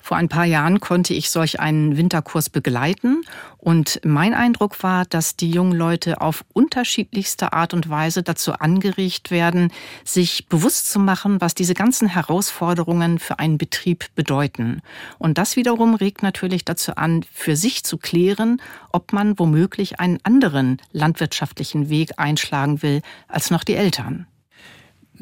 Vor 0.00 0.16
ein 0.16 0.28
paar 0.28 0.46
Jahren 0.46 0.80
konnte 0.80 1.12
ich 1.12 1.30
solch 1.30 1.60
einen 1.60 1.96
Winterkurs 1.96 2.48
begleiten 2.48 3.22
und 3.58 4.00
mein 4.02 4.32
Eindruck 4.32 4.82
war, 4.82 5.04
dass 5.04 5.36
die 5.36 5.50
jungen 5.50 5.76
Leute 5.76 6.22
auf 6.22 6.44
unterschiedlichste 6.54 7.52
Art 7.52 7.74
und 7.74 7.90
Weise 7.90 8.22
dazu 8.22 8.54
angeregt 8.54 9.30
werden, 9.30 9.70
sich 10.04 10.46
bewusst 10.48 10.90
zu 10.90 10.98
machen, 10.98 11.40
was 11.42 11.54
diese 11.54 11.74
ganzen 11.74 12.08
Herausforderungen 12.08 13.18
für 13.18 13.38
einen 13.38 13.58
Betrieb 13.58 14.06
bedeuten. 14.14 14.80
Und 15.18 15.36
das 15.36 15.56
wiederum 15.56 15.94
regt 15.94 16.22
natürlich 16.22 16.64
dazu 16.64 16.96
an, 16.96 17.24
für 17.32 17.54
sich 17.54 17.84
zu 17.84 17.98
klären, 17.98 18.62
ob 18.92 19.12
man 19.12 19.38
womöglich 19.38 20.00
einen 20.00 20.18
anderen 20.22 20.78
landwirtschaftlichen 20.92 21.90
Weg 21.90 22.12
einschlagen 22.16 22.82
will 22.82 23.02
als 23.28 23.50
noch 23.50 23.64
die 23.64 23.74
Eltern. 23.74 24.26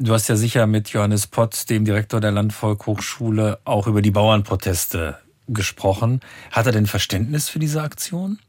Du 0.01 0.13
hast 0.13 0.29
ja 0.29 0.37
sicher 0.37 0.65
mit 0.65 0.91
Johannes 0.91 1.27
Potts, 1.27 1.65
dem 1.65 1.83
Direktor 1.83 2.21
der 2.21 2.31
Landvolkhochschule, 2.31 3.59
auch 3.65 3.85
über 3.85 4.01
die 4.01 4.11
Bauernproteste 4.11 5.19
gesprochen. 5.49 6.21
Hat 6.51 6.67
er 6.67 6.71
denn 6.71 6.87
Verständnis 6.87 7.49
für 7.49 7.59
diese 7.59 7.81
Aktion? 7.81 8.39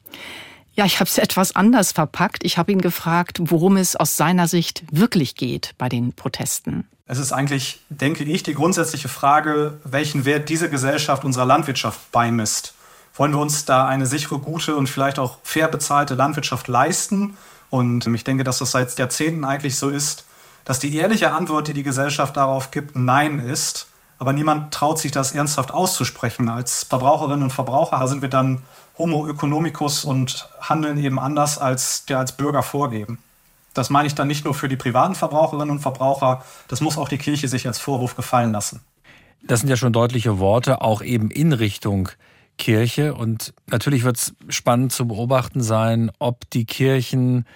Ja, 0.74 0.84
ich 0.84 1.00
habe 1.00 1.10
es 1.10 1.18
etwas 1.18 1.56
anders 1.56 1.90
verpackt. 1.90 2.44
Ich 2.44 2.56
habe 2.56 2.70
ihn 2.70 2.80
gefragt, 2.80 3.40
worum 3.42 3.76
es 3.76 3.96
aus 3.96 4.16
seiner 4.16 4.46
Sicht 4.46 4.84
wirklich 4.92 5.34
geht 5.34 5.74
bei 5.76 5.88
den 5.88 6.12
Protesten. 6.12 6.88
Es 7.08 7.18
ist 7.18 7.32
eigentlich, 7.32 7.80
denke 7.88 8.22
ich, 8.22 8.44
die 8.44 8.54
grundsätzliche 8.54 9.08
Frage, 9.08 9.80
welchen 9.82 10.24
Wert 10.24 10.48
diese 10.50 10.70
Gesellschaft 10.70 11.24
unserer 11.24 11.46
Landwirtschaft 11.46 12.12
beimisst. 12.12 12.74
wollen 13.14 13.32
wir 13.32 13.40
uns 13.40 13.64
da 13.64 13.88
eine 13.88 14.06
sichere, 14.06 14.38
gute 14.38 14.76
und 14.76 14.88
vielleicht 14.88 15.18
auch 15.18 15.38
fair 15.42 15.66
bezahlte 15.66 16.14
Landwirtschaft 16.14 16.68
leisten? 16.68 17.36
Und 17.70 18.06
ich 18.06 18.22
denke, 18.22 18.44
dass 18.44 18.58
das 18.58 18.70
seit 18.70 18.96
Jahrzehnten 18.96 19.44
eigentlich 19.44 19.76
so 19.76 19.88
ist, 19.88 20.26
dass 20.64 20.78
die 20.78 20.94
ehrliche 20.96 21.32
Antwort, 21.32 21.68
die 21.68 21.74
die 21.74 21.82
Gesellschaft 21.82 22.36
darauf 22.36 22.70
gibt, 22.70 22.96
Nein 22.96 23.38
ist. 23.38 23.88
Aber 24.18 24.32
niemand 24.32 24.74
traut 24.74 24.98
sich 24.98 25.12
das 25.12 25.32
ernsthaft 25.32 25.72
auszusprechen. 25.72 26.48
Als 26.48 26.84
Verbraucherinnen 26.84 27.44
und 27.44 27.52
Verbraucher 27.52 28.06
sind 28.06 28.20
wir 28.20 28.28
dann 28.28 28.62
Homo 28.98 29.26
economicus 29.26 30.04
und 30.04 30.48
handeln 30.60 30.98
eben 30.98 31.18
anders, 31.18 31.58
als 31.58 32.04
wir 32.06 32.18
als 32.18 32.32
Bürger 32.32 32.62
vorgeben. 32.62 33.18
Das 33.72 33.88
meine 33.88 34.06
ich 34.06 34.14
dann 34.14 34.28
nicht 34.28 34.44
nur 34.44 34.52
für 34.52 34.68
die 34.68 34.76
privaten 34.76 35.14
Verbraucherinnen 35.14 35.70
und 35.70 35.80
Verbraucher, 35.80 36.44
das 36.68 36.80
muss 36.80 36.98
auch 36.98 37.08
die 37.08 37.18
Kirche 37.18 37.48
sich 37.48 37.66
als 37.66 37.78
Vorwurf 37.78 38.16
gefallen 38.16 38.52
lassen. 38.52 38.80
Das 39.42 39.60
sind 39.60 39.70
ja 39.70 39.76
schon 39.76 39.92
deutliche 39.92 40.38
Worte, 40.38 40.82
auch 40.82 41.02
eben 41.02 41.30
in 41.30 41.52
Richtung 41.52 42.10
Kirche. 42.58 43.14
Und 43.14 43.54
natürlich 43.66 44.04
wird 44.04 44.16
es 44.16 44.34
spannend 44.48 44.92
zu 44.92 45.08
beobachten 45.08 45.62
sein, 45.62 46.10
ob 46.18 46.48
die 46.50 46.66
Kirchen 46.66 47.46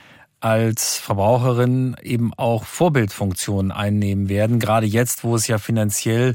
als 0.44 0.98
Verbraucherin 0.98 1.96
eben 2.02 2.34
auch 2.34 2.64
Vorbildfunktionen 2.64 3.72
einnehmen 3.72 4.28
werden, 4.28 4.58
gerade 4.58 4.86
jetzt, 4.86 5.24
wo 5.24 5.36
es 5.36 5.46
ja 5.46 5.56
finanziell 5.56 6.34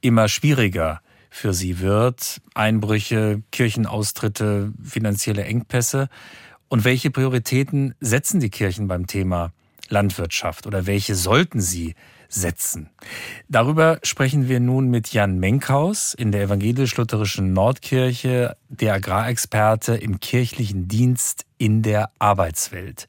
immer 0.00 0.28
schwieriger 0.28 1.00
für 1.28 1.52
sie 1.52 1.80
wird. 1.80 2.40
Einbrüche, 2.54 3.42
Kirchenaustritte, 3.50 4.72
finanzielle 4.80 5.42
Engpässe. 5.42 6.08
Und 6.68 6.84
welche 6.84 7.10
Prioritäten 7.10 7.96
setzen 7.98 8.38
die 8.38 8.50
Kirchen 8.50 8.86
beim 8.86 9.08
Thema 9.08 9.50
Landwirtschaft 9.88 10.68
oder 10.68 10.86
welche 10.86 11.16
sollten 11.16 11.60
sie 11.60 11.96
setzen. 12.28 12.90
Darüber 13.48 13.98
sprechen 14.02 14.48
wir 14.48 14.60
nun 14.60 14.88
mit 14.88 15.12
Jan 15.12 15.38
Menkhaus 15.38 16.14
in 16.14 16.30
der 16.30 16.42
evangelisch-lutherischen 16.42 17.52
Nordkirche, 17.52 18.56
der 18.68 18.94
Agrarexperte 18.94 19.94
im 19.94 20.20
kirchlichen 20.20 20.88
Dienst 20.88 21.46
in 21.56 21.82
der 21.82 22.10
Arbeitswelt. 22.18 23.08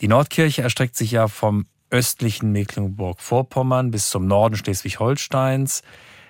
Die 0.00 0.08
Nordkirche 0.08 0.62
erstreckt 0.62 0.96
sich 0.96 1.12
ja 1.12 1.28
vom 1.28 1.66
östlichen 1.90 2.52
Mecklenburg-Vorpommern 2.52 3.90
bis 3.90 4.10
zum 4.10 4.26
Norden 4.26 4.56
Schleswig-Holsteins. 4.56 5.82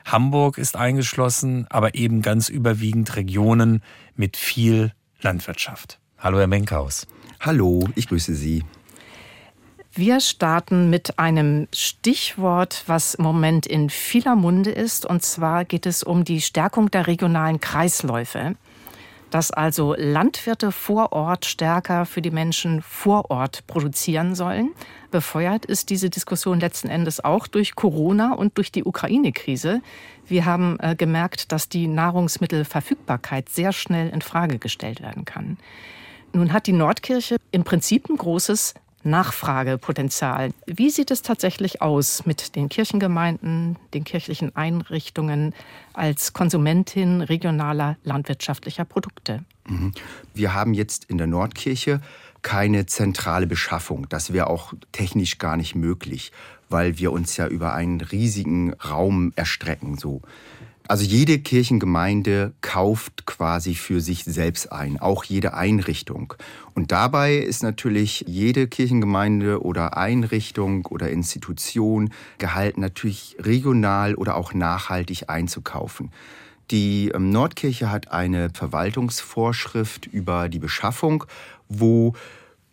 Hamburg 0.04 0.58
ist 0.58 0.76
eingeschlossen, 0.76 1.66
aber 1.70 1.94
eben 1.94 2.22
ganz 2.22 2.48
überwiegend 2.48 3.16
Regionen 3.16 3.82
mit 4.14 4.36
viel 4.36 4.92
Landwirtschaft. 5.20 5.98
Hallo, 6.18 6.38
Herr 6.38 6.46
Menkhaus. 6.46 7.06
Hallo, 7.40 7.88
ich 7.94 8.08
grüße 8.08 8.34
Sie. 8.34 8.64
Wir 9.96 10.18
starten 10.18 10.90
mit 10.90 11.20
einem 11.20 11.68
Stichwort, 11.72 12.82
was 12.88 13.14
im 13.14 13.22
Moment 13.22 13.64
in 13.64 13.90
vieler 13.90 14.34
Munde 14.34 14.72
ist. 14.72 15.06
Und 15.06 15.22
zwar 15.22 15.64
geht 15.64 15.86
es 15.86 16.02
um 16.02 16.24
die 16.24 16.40
Stärkung 16.40 16.90
der 16.90 17.06
regionalen 17.06 17.60
Kreisläufe. 17.60 18.56
Dass 19.30 19.52
also 19.52 19.94
Landwirte 19.96 20.72
vor 20.72 21.12
Ort 21.12 21.44
stärker 21.44 22.06
für 22.06 22.22
die 22.22 22.32
Menschen 22.32 22.82
vor 22.82 23.30
Ort 23.30 23.68
produzieren 23.68 24.34
sollen. 24.34 24.72
Befeuert 25.12 25.64
ist 25.64 25.90
diese 25.90 26.10
Diskussion 26.10 26.58
letzten 26.58 26.88
Endes 26.88 27.22
auch 27.22 27.46
durch 27.46 27.76
Corona 27.76 28.32
und 28.34 28.58
durch 28.58 28.72
die 28.72 28.82
Ukraine-Krise. 28.82 29.80
Wir 30.26 30.44
haben 30.44 30.76
äh, 30.80 30.96
gemerkt, 30.96 31.52
dass 31.52 31.68
die 31.68 31.86
Nahrungsmittelverfügbarkeit 31.86 33.48
sehr 33.48 33.72
schnell 33.72 34.08
in 34.08 34.22
Frage 34.22 34.58
gestellt 34.58 35.00
werden 35.02 35.24
kann. 35.24 35.56
Nun 36.32 36.52
hat 36.52 36.66
die 36.66 36.72
Nordkirche 36.72 37.36
im 37.52 37.62
Prinzip 37.62 38.08
ein 38.10 38.16
großes 38.16 38.74
Nachfragepotenzial. 39.04 40.52
Wie 40.66 40.90
sieht 40.90 41.10
es 41.10 41.22
tatsächlich 41.22 41.82
aus 41.82 42.26
mit 42.26 42.56
den 42.56 42.68
Kirchengemeinden, 42.68 43.76
den 43.92 44.04
kirchlichen 44.04 44.54
Einrichtungen 44.56 45.54
als 45.92 46.32
Konsumentin 46.32 47.20
regionaler 47.20 47.96
landwirtschaftlicher 48.02 48.84
Produkte? 48.84 49.44
Mhm. 49.68 49.92
Wir 50.34 50.54
haben 50.54 50.74
jetzt 50.74 51.04
in 51.04 51.18
der 51.18 51.26
Nordkirche 51.26 52.00
keine 52.42 52.86
zentrale 52.86 53.46
Beschaffung. 53.46 54.06
Das 54.08 54.32
wäre 54.32 54.48
auch 54.48 54.74
technisch 54.92 55.38
gar 55.38 55.56
nicht 55.56 55.74
möglich, 55.74 56.30
weil 56.68 56.98
wir 56.98 57.10
uns 57.10 57.36
ja 57.36 57.48
über 57.48 57.74
einen 57.74 58.00
riesigen 58.00 58.74
Raum 58.74 59.32
erstrecken. 59.34 59.96
So. 59.96 60.20
Also 60.86 61.04
jede 61.04 61.38
Kirchengemeinde 61.38 62.52
kauft 62.60 63.24
quasi 63.24 63.74
für 63.74 64.02
sich 64.02 64.24
selbst 64.24 64.70
ein, 64.70 65.00
auch 65.00 65.24
jede 65.24 65.54
Einrichtung. 65.54 66.34
Und 66.74 66.92
dabei 66.92 67.36
ist 67.36 67.62
natürlich 67.62 68.26
jede 68.28 68.68
Kirchengemeinde 68.68 69.62
oder 69.62 69.96
Einrichtung 69.96 70.84
oder 70.84 71.08
Institution 71.08 72.10
gehalten, 72.36 72.82
natürlich 72.82 73.34
regional 73.40 74.14
oder 74.14 74.36
auch 74.36 74.52
nachhaltig 74.52 75.30
einzukaufen. 75.30 76.10
Die 76.70 77.10
ähm, 77.14 77.30
Nordkirche 77.30 77.90
hat 77.90 78.12
eine 78.12 78.50
Verwaltungsvorschrift 78.50 80.06
über 80.06 80.50
die 80.50 80.58
Beschaffung, 80.58 81.24
wo 81.68 82.12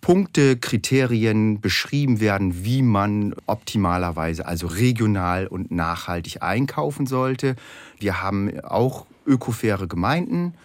Punkte, 0.01 0.57
Kriterien 0.57 1.61
beschrieben 1.61 2.19
werden, 2.19 2.65
wie 2.65 2.81
man 2.81 3.35
optimalerweise, 3.45 4.45
also 4.45 4.67
regional 4.67 5.47
und 5.47 5.71
nachhaltig 5.71 6.41
einkaufen 6.41 7.05
sollte. 7.05 7.55
Wir 7.99 8.21
haben 8.21 8.59
auch 8.61 9.05
ökofaire 9.27 9.87
Gemeinden, 9.87 10.55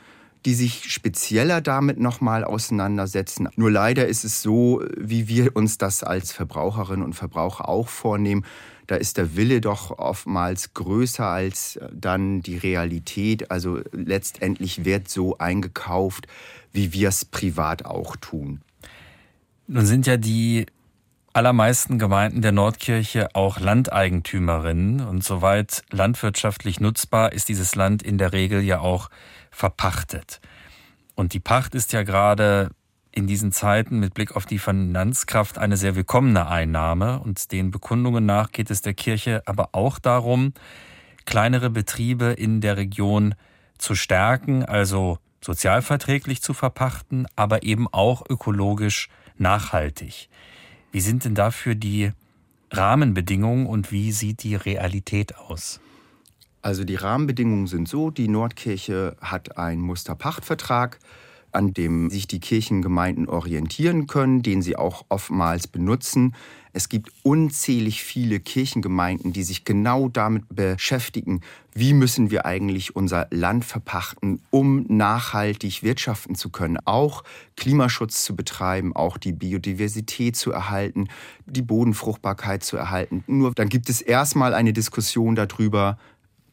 die 0.46 0.54
sich 0.54 0.90
spezieller 0.92 1.60
damit 1.60 1.98
nochmal 2.00 2.44
auseinandersetzen. 2.44 3.48
Nur 3.56 3.70
leider 3.70 4.06
ist 4.06 4.24
es 4.24 4.42
so, 4.42 4.82
wie 4.96 5.28
wir 5.28 5.54
uns 5.54 5.76
das 5.76 6.02
als 6.02 6.32
Verbraucherinnen 6.32 7.04
und 7.04 7.14
Verbraucher 7.14 7.68
auch 7.68 7.88
vornehmen, 7.88 8.44
da 8.86 8.94
ist 8.94 9.16
der 9.16 9.36
Wille 9.36 9.60
doch 9.60 9.98
oftmals 9.98 10.72
größer 10.74 11.26
als 11.26 11.78
dann 11.92 12.40
die 12.42 12.56
Realität. 12.56 13.50
Also 13.50 13.80
letztendlich 13.92 14.84
wird 14.84 15.08
so 15.08 15.38
eingekauft, 15.38 16.28
wie 16.72 16.92
wir 16.92 17.08
es 17.08 17.24
privat 17.24 17.84
auch 17.84 18.16
tun. 18.16 18.60
Nun 19.68 19.84
sind 19.84 20.06
ja 20.06 20.16
die 20.16 20.66
allermeisten 21.32 21.98
Gemeinden 21.98 22.40
der 22.40 22.52
Nordkirche 22.52 23.34
auch 23.34 23.58
Landeigentümerinnen 23.58 25.00
und 25.00 25.24
soweit 25.24 25.82
landwirtschaftlich 25.90 26.78
nutzbar 26.78 27.32
ist 27.32 27.48
dieses 27.48 27.74
Land 27.74 28.02
in 28.04 28.16
der 28.16 28.32
Regel 28.32 28.62
ja 28.62 28.78
auch 28.78 29.10
verpachtet. 29.50 30.40
Und 31.16 31.32
die 31.32 31.40
Pacht 31.40 31.74
ist 31.74 31.92
ja 31.92 32.04
gerade 32.04 32.70
in 33.10 33.26
diesen 33.26 33.50
Zeiten 33.50 33.98
mit 33.98 34.14
Blick 34.14 34.36
auf 34.36 34.46
die 34.46 34.60
Finanzkraft 34.60 35.58
eine 35.58 35.76
sehr 35.76 35.96
willkommene 35.96 36.46
Einnahme 36.46 37.18
und 37.18 37.50
den 37.50 37.72
Bekundungen 37.72 38.24
nach 38.24 38.52
geht 38.52 38.70
es 38.70 38.82
der 38.82 38.94
Kirche 38.94 39.42
aber 39.46 39.70
auch 39.72 39.98
darum, 39.98 40.52
kleinere 41.24 41.70
Betriebe 41.70 42.26
in 42.26 42.60
der 42.60 42.76
Region 42.76 43.34
zu 43.78 43.96
stärken, 43.96 44.64
also 44.64 45.18
sozialverträglich 45.40 46.40
zu 46.40 46.54
verpachten, 46.54 47.26
aber 47.34 47.64
eben 47.64 47.88
auch 47.88 48.22
ökologisch 48.28 49.08
nachhaltig. 49.38 50.28
Wie 50.92 51.00
sind 51.00 51.24
denn 51.24 51.34
dafür 51.34 51.74
die 51.74 52.12
Rahmenbedingungen 52.70 53.66
und 53.66 53.92
wie 53.92 54.12
sieht 54.12 54.42
die 54.42 54.54
Realität 54.54 55.36
aus? 55.36 55.80
Also 56.62 56.84
die 56.84 56.96
Rahmenbedingungen 56.96 57.68
sind 57.68 57.88
so, 57.88 58.10
die 58.10 58.28
Nordkirche 58.28 59.16
hat 59.20 59.56
einen 59.56 59.80
Musterpachtvertrag 59.80 60.98
an 61.52 61.72
dem 61.72 62.10
sich 62.10 62.26
die 62.26 62.40
Kirchengemeinden 62.40 63.28
orientieren 63.28 64.06
können, 64.06 64.42
den 64.42 64.62
sie 64.62 64.76
auch 64.76 65.04
oftmals 65.08 65.66
benutzen. 65.66 66.34
Es 66.72 66.90
gibt 66.90 67.10
unzählig 67.22 68.02
viele 68.02 68.38
Kirchengemeinden, 68.38 69.32
die 69.32 69.44
sich 69.44 69.64
genau 69.64 70.10
damit 70.10 70.44
beschäftigen, 70.50 71.40
wie 71.72 71.94
müssen 71.94 72.30
wir 72.30 72.44
eigentlich 72.44 72.94
unser 72.94 73.28
Land 73.30 73.64
verpachten, 73.64 74.42
um 74.50 74.84
nachhaltig 74.88 75.82
wirtschaften 75.82 76.34
zu 76.34 76.50
können, 76.50 76.76
auch 76.84 77.24
Klimaschutz 77.56 78.24
zu 78.24 78.36
betreiben, 78.36 78.94
auch 78.94 79.16
die 79.16 79.32
Biodiversität 79.32 80.36
zu 80.36 80.52
erhalten, 80.52 81.08
die 81.46 81.62
Bodenfruchtbarkeit 81.62 82.62
zu 82.62 82.76
erhalten. 82.76 83.24
Nur 83.26 83.52
dann 83.54 83.70
gibt 83.70 83.88
es 83.88 84.02
erstmal 84.02 84.52
eine 84.52 84.74
Diskussion 84.74 85.34
darüber, 85.34 85.96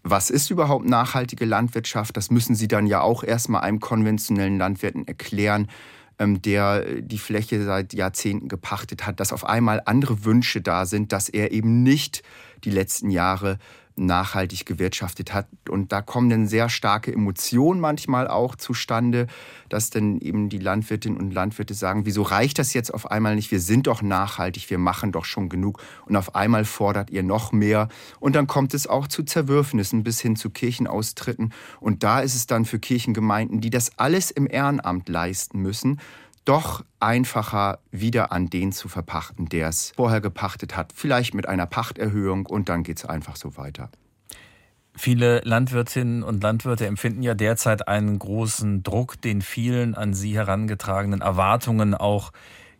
was 0.04 0.30
ist 0.30 0.50
überhaupt 0.50 0.86
nachhaltige 0.86 1.46
Landwirtschaft? 1.46 2.18
Das 2.18 2.30
müssen 2.30 2.56
Sie 2.56 2.68
dann 2.68 2.86
ja 2.86 3.02
auch 3.02 3.24
erstmal 3.24 3.62
einem 3.62 3.80
konventionellen 3.80 4.58
Landwirten 4.58 5.08
erklären, 5.08 5.68
ähm, 6.20 6.42
der 6.42 7.02
die 7.02 7.18
Fläche 7.18 7.64
seit 7.64 7.94
Jahrzehnten 7.94 8.50
gepachtet 8.50 9.08
hat, 9.08 9.20
dass 9.20 9.34
auf 9.34 9.46
einmal 9.46 9.82
andere 9.86 10.26
Wünsche 10.26 10.62
da 10.62 10.86
sind, 10.86 11.12
dass 11.14 11.30
er 11.30 11.52
eben 11.52 11.84
nicht 11.84 12.22
die 12.66 12.70
letzten 12.70 13.10
Jahre 13.10 13.58
nachhaltig 13.96 14.66
gewirtschaftet 14.66 15.34
hat. 15.34 15.48
Und 15.70 15.92
da 15.92 16.02
kommen 16.02 16.30
dann 16.30 16.48
sehr 16.48 16.70
starke 16.70 17.14
Emotionen 17.14 17.80
manchmal 17.80 18.28
auch 18.28 18.56
zustande, 18.56 19.28
dass 19.70 19.90
dann 19.90 20.20
eben 20.20 20.50
die 20.50 20.58
Landwirtinnen 20.58 21.20
und 21.20 21.32
Landwirte 21.32 21.74
sagen, 21.74 22.06
wieso 22.06 22.24
reicht 22.24 22.60
das 22.60 22.74
jetzt 22.74 22.94
auf 22.94 23.10
einmal 23.12 23.36
nicht? 23.36 23.52
Wir 23.52 23.60
sind 23.60 23.88
doch 23.88 24.02
nachhaltig, 24.02 24.70
wir 24.70 24.78
machen 24.78 25.12
doch 25.12 25.26
schon 25.26 25.50
genug. 25.50 25.82
Und 26.06 26.16
auf 26.16 26.36
einmal 26.36 26.66
fordert 26.66 27.10
ihr 27.12 27.24
noch 27.24 27.52
mehr. 27.52 27.90
Und 28.20 28.36
dann 28.36 28.48
kommt 28.48 28.74
es 28.74 28.88
auch 28.88 29.08
zu 29.08 29.24
Zerwürfnissen 29.24 30.04
bis 30.04 30.20
hin 30.20 30.36
zu 30.36 30.50
Kirchenaustritten. 30.50 31.54
Und 31.80 32.04
da 32.04 32.20
ist 32.20 32.36
es 32.36 32.48
dann 32.48 32.66
für 32.66 32.80
Kirchengemeinden, 32.80 33.62
die 33.62 33.70
das 33.70 33.98
alles 33.98 34.32
im 34.32 34.48
Ehrenamt 34.50 35.10
leisten 35.10 35.60
müssen, 35.60 36.00
doch 36.46 36.84
einfacher 37.00 37.80
wieder 37.92 38.32
an 38.32 38.50
den 38.50 38.72
zu 38.72 38.88
verpachten, 38.88 39.48
der 39.48 39.70
es 39.70 39.94
vorher 39.96 40.22
gepachtet 40.22 40.76
hat. 40.76 40.92
Vielleicht 40.94 41.34
mit 41.34 41.48
einer 41.48 41.66
Pachterhöhung 41.66 42.46
und 42.46 42.70
dann 42.70 42.84
geht 42.84 42.98
es 42.98 43.06
einfach 43.06 43.36
so 43.36 43.58
weiter. 43.58 43.90
Viele 44.96 45.42
Landwirtinnen 45.44 46.22
und 46.22 46.44
Landwirte 46.44 46.86
empfinden 46.86 47.24
ja 47.24 47.34
derzeit 47.34 47.88
einen 47.88 48.20
großen 48.20 48.84
Druck, 48.84 49.20
den 49.22 49.42
vielen 49.42 49.96
an 49.96 50.14
sie 50.14 50.36
herangetragenen 50.36 51.22
Erwartungen 51.22 51.96
auch 51.96 52.32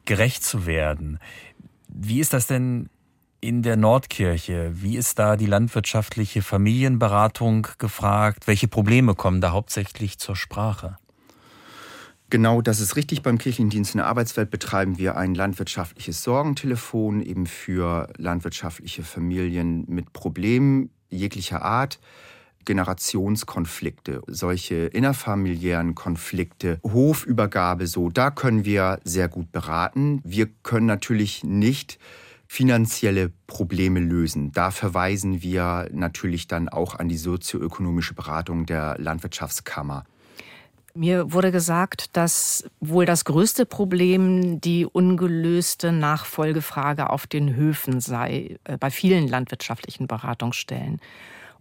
gerecht 0.06 0.44
zu 0.44 0.68
werden. 0.68 1.18
Wie 1.88 2.20
ist 2.20 2.34
das 2.34 2.46
denn 2.46 2.90
in 3.42 3.64
der 3.64 3.78
Nordkirche? 3.78 4.72
Wie 4.74 4.96
ist 4.96 5.18
da 5.18 5.38
die 5.38 5.48
landwirtschaftliche 5.48 6.44
Familienberatung 6.44 7.68
gefragt? 7.80 8.48
Welche 8.48 8.68
Probleme 8.68 9.16
kommen 9.16 9.42
da 9.42 9.52
hauptsächlich 9.52 10.20
zur 10.20 10.36
Sprache? 10.36 10.98
Genau, 12.34 12.64
das 12.64 12.80
ist 12.80 12.96
richtig. 12.96 13.22
Beim 13.22 13.38
kirchlichen 13.38 13.70
Dienst 13.70 13.94
in 13.94 14.00
der 14.00 14.08
Arbeitswelt 14.08 14.50
betreiben 14.50 14.98
wir 14.98 15.18
ein 15.18 15.36
landwirtschaftliches 15.36 16.24
Sorgentelefon 16.24 17.22
eben 17.22 17.46
für 17.46 18.12
landwirtschaftliche 18.18 19.04
Familien 19.04 19.86
mit 19.88 20.14
Problemen 20.14 20.90
jeglicher 21.10 21.62
Art. 21.62 22.00
Generationskonflikte, 22.66 24.24
solche 24.26 24.88
innerfamiliären 24.88 25.94
Konflikte, 25.94 26.80
Hofübergabe, 26.84 27.86
so, 27.86 28.10
da 28.10 28.32
können 28.32 28.66
wir 28.66 29.00
sehr 29.04 29.28
gut 29.28 29.52
beraten. 29.52 30.20
Wir 30.24 30.48
können 30.64 30.88
natürlich 30.88 31.44
nicht 31.44 32.00
finanzielle 32.48 33.32
Probleme 33.46 34.00
lösen. 34.00 34.52
Da 34.52 34.72
verweisen 34.72 35.44
wir 35.44 35.88
natürlich 35.92 36.48
dann 36.48 36.68
auch 36.68 36.96
an 36.98 37.10
die 37.10 37.18
sozioökonomische 37.18 38.16
Beratung 38.16 38.66
der 38.66 38.96
Landwirtschaftskammer. 38.98 40.06
Mir 40.96 41.34
wurde 41.34 41.52
gesagt, 41.52 42.16
dass 42.16 42.70
wohl 42.80 43.08
das 43.08 43.26
größte 43.26 43.66
Problem 43.66 44.62
die 44.62 44.86
ungelöste 44.86 45.92
Nachfolgefrage 45.92 47.10
auf 47.10 47.26
den 47.26 47.56
Höfen 47.56 48.00
sei, 48.00 48.58
äh, 48.64 48.78
bei 48.78 48.92
vielen 48.92 49.28
landwirtschaftlichen 49.28 50.06
Beratungsstellen. 50.06 51.02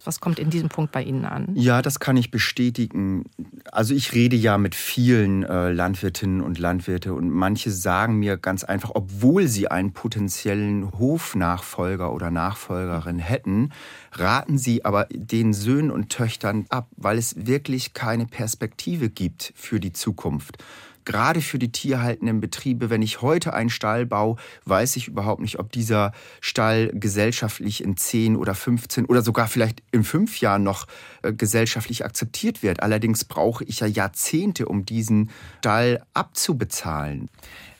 Was 0.05 0.21
kommt 0.21 0.38
in 0.38 0.51
diesem 0.51 0.69
Punkt 0.69 0.93
bei 0.93 1.03
Ihnen 1.03 1.25
an? 1.25 1.49
Ja, 1.55 1.83
das 1.83 2.01
kann 2.01 2.17
ich 2.17 2.31
bestätigen. 2.31 3.25
Also 3.71 3.95
ich 3.95 4.12
rede 4.12 4.37
ja 4.37 4.59
mit 4.59 4.75
vielen 4.75 5.45
äh, 5.45 5.71
Landwirtinnen 5.71 6.41
und 6.41 6.59
Landwirte 6.59 7.15
und 7.15 7.31
manche 7.31 7.71
sagen 7.71 8.19
mir 8.19 8.37
ganz 8.37 8.65
einfach, 8.65 8.91
obwohl 8.95 9.47
sie 9.47 9.69
einen 9.69 9.93
potenziellen 9.93 10.93
Hofnachfolger 10.99 12.12
oder 12.12 12.31
Nachfolgerin 12.31 13.19
hätten, 13.19 13.71
raten 14.12 14.59
sie 14.59 14.85
aber 14.85 15.07
den 15.11 15.53
Söhnen 15.53 15.91
und 15.91 16.11
Töchtern 16.11 16.67
ab, 16.69 16.88
weil 16.97 17.19
es 17.19 17.47
wirklich 17.47 17.95
keine 17.95 18.27
Perspektive 18.27 19.09
gibt 19.09 19.53
für 19.57 19.81
die 19.81 19.93
Zukunft 19.93 20.59
gerade 21.05 21.41
für 21.41 21.59
die 21.59 21.73
tierhaltenden 21.73 22.41
Betriebe, 22.41 22.91
wenn 22.91 23.03
ich 23.03 23.23
heute 23.23 23.53
einen 23.53 23.71
Stall 23.71 24.07
baue, 24.07 24.37
weiß 24.65 24.97
ich 24.97 25.09
überhaupt 25.09 25.41
nicht, 25.41 25.59
ob 25.59 25.73
dieser 25.73 26.12
Stall 26.41 26.91
gesellschaftlich 26.95 27.83
in 27.83 27.97
10 27.97 28.37
oder 28.37 28.55
15 28.55 29.07
oder 29.07 29.23
sogar 29.23 29.49
vielleicht 29.49 29.83
in 29.93 30.05
fünf 30.05 30.41
Jahren 30.41 30.62
noch 30.62 30.87
äh, 31.23 31.33
gesellschaftlich 31.33 32.05
akzeptiert 32.05 32.62
wird. 32.62 32.83
Allerdings 32.83 33.25
brauche 33.25 33.65
ich 33.65 33.81
ja 33.81 33.87
Jahrzehnte, 33.87 34.67
um 34.67 34.85
diesen 34.85 35.31
Stall 35.59 36.03
abzubezahlen. 36.15 37.29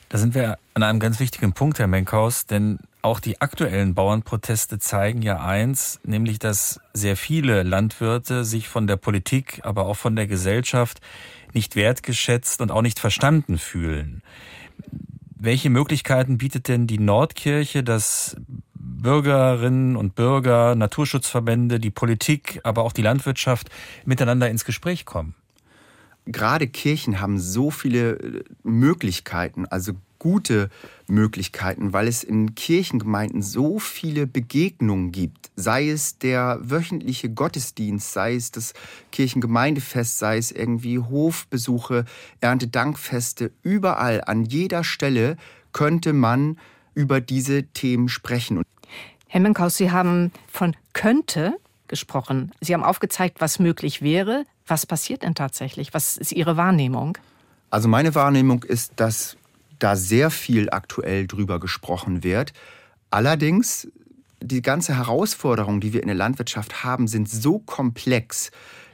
Da 0.09 0.19
sind 0.19 0.35
wir 0.35 0.59
an 0.75 0.83
einem 0.83 0.99
ganz 0.99 1.19
wichtigen 1.19 1.53
Punkt, 1.53 1.79
Herr 1.79 1.87
Menkhaus, 1.87 2.45
denn 2.45 2.77
auch 3.01 3.19
die 3.19 3.41
aktuellen 3.41 3.95
Bauernproteste 3.95 4.79
zeigen 4.79 5.21
ja 5.23 5.43
eins, 5.43 5.99
nämlich 6.05 6.39
dass 6.39 6.79
sehr 6.93 7.17
viele 7.17 7.63
Landwirte 7.63 8.45
sich 8.45 8.69
von 8.69 8.87
der 8.87 8.95
Politik, 8.95 9.59
aber 9.63 9.87
auch 9.87 9.97
von 9.97 10.15
der 10.15 10.27
Gesellschaft 10.27 11.01
nicht 11.53 11.75
wertgeschätzt 11.75 12.61
und 12.61 12.71
auch 12.71 12.81
nicht 12.81 12.99
verstanden 12.99 13.57
fühlen. 13.57 14.21
Welche 15.35 15.69
Möglichkeiten 15.69 16.37
bietet 16.37 16.67
denn 16.67 16.87
die 16.87 16.99
Nordkirche, 16.99 17.83
dass 17.83 18.37
Bürgerinnen 18.75 19.95
und 19.97 20.15
Bürger, 20.15 20.75
Naturschutzverbände, 20.75 21.79
die 21.79 21.91
Politik, 21.91 22.61
aber 22.63 22.83
auch 22.83 22.93
die 22.93 23.01
Landwirtschaft 23.01 23.69
miteinander 24.05 24.49
ins 24.49 24.65
Gespräch 24.65 25.05
kommen? 25.05 25.35
Gerade 26.25 26.67
Kirchen 26.67 27.19
haben 27.19 27.37
so 27.37 27.69
viele 27.69 28.45
Möglichkeiten, 28.63 29.65
also 29.65 29.93
gute 30.19 30.69
Möglichkeiten, 31.07 31.93
weil 31.93 32.07
es 32.07 32.23
in 32.23 32.55
Kirchengemeinden 32.55 33.41
so 33.41 33.79
viele 33.79 34.27
Begegnungen 34.27 35.11
gibt. 35.11 35.51
Sei 35.55 35.89
es 35.89 36.17
der 36.17 36.59
wöchentliche 36.61 37.29
Gottesdienst, 37.29 38.13
sei 38.13 38.35
es 38.35 38.51
das 38.51 38.73
Kirchengemeindefest, 39.11 40.17
sei 40.17 40.37
es 40.37 40.51
irgendwie 40.51 40.99
Hofbesuche, 40.99 42.05
Erntedankfeste. 42.41 43.51
Überall, 43.61 44.23
an 44.25 44.45
jeder 44.45 44.83
Stelle 44.83 45.37
könnte 45.71 46.13
man 46.13 46.57
über 46.93 47.21
diese 47.21 47.63
Themen 47.63 48.09
sprechen. 48.09 48.61
Herr 49.27 49.41
Menkhaus, 49.41 49.77
Sie 49.77 49.91
haben 49.91 50.31
von 50.51 50.75
könnte 50.93 51.57
gesprochen. 51.87 52.51
Sie 52.61 52.73
haben 52.73 52.83
aufgezeigt, 52.83 53.41
was 53.41 53.59
möglich 53.59 54.01
wäre. 54.01 54.45
Was 54.65 54.85
passiert 54.85 55.23
denn 55.23 55.35
tatsächlich? 55.35 55.93
Was 55.93 56.17
ist 56.17 56.31
Ihre 56.31 56.55
Wahrnehmung? 56.55 57.17
Also 57.69 57.87
meine 57.87 58.15
Wahrnehmung 58.15 58.63
ist, 58.63 58.93
dass 58.97 59.35
da 59.83 59.95
sehr 59.95 60.31
viel 60.31 60.69
aktuell 60.69 61.27
drüber 61.27 61.59
gesprochen 61.59 62.23
wird. 62.23 62.53
Allerdings, 63.09 63.87
die 64.41 64.61
ganze 64.61 64.95
Herausforderung, 64.97 65.81
die 65.81 65.93
wir 65.93 66.01
in 66.01 66.07
der 66.07 66.15
Landwirtschaft 66.15 66.83
haben, 66.83 67.07
sind 67.07 67.29
so 67.29 67.59
komplex, 67.59 68.51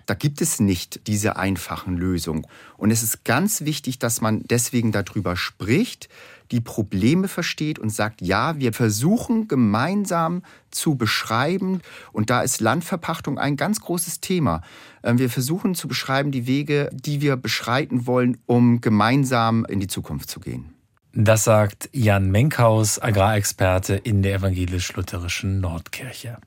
da 0.09 0.15
gibt 0.15 0.41
es 0.41 0.59
nicht 0.59 1.05
diese 1.05 1.35
einfachen 1.35 1.95
Lösungen. 1.95 2.47
Und 2.77 2.89
es 2.89 3.03
ist 3.03 3.23
ganz 3.25 3.61
wichtig, 3.61 3.99
dass 3.99 4.21
man 4.21 4.41
deswegen 4.49 4.91
darüber 4.91 5.35
spricht, 5.35 6.09
die 6.49 6.61
Probleme 6.61 7.27
versteht 7.27 7.77
und 7.77 7.91
sagt, 7.91 8.21
ja, 8.21 8.57
wir 8.57 8.73
versuchen 8.73 9.47
gemeinsam 9.47 10.41
zu 10.71 10.95
beschreiben, 10.95 11.81
und 12.11 12.31
da 12.31 12.41
ist 12.41 12.59
Landverpachtung 12.59 13.37
ein 13.37 13.55
ganz 13.55 13.81
großes 13.81 14.19
Thema. 14.19 14.63
Ähm, 15.03 15.19
wir 15.19 15.29
versuchen 15.29 15.75
zu 15.75 15.87
beschreiben 15.87 16.31
die 16.31 16.47
Wege, 16.47 16.89
die 16.91 17.21
wir 17.21 17.35
beschreiten 17.35 18.07
wollen, 18.07 18.39
um 18.47 18.81
gemeinsam 18.81 19.63
in 19.65 19.79
die 19.79 19.85
Zukunft 19.85 20.31
zu 20.31 20.39
gehen. 20.39 20.73
Das 21.13 21.43
sagt 21.43 21.89
Jan 21.91 22.29
Menkhaus, 22.29 23.01
Agrarexperte 23.01 23.95
in 23.95 24.21
der 24.21 24.35
evangelisch-lutherischen 24.35 25.59
Nordkirche. 25.59 26.37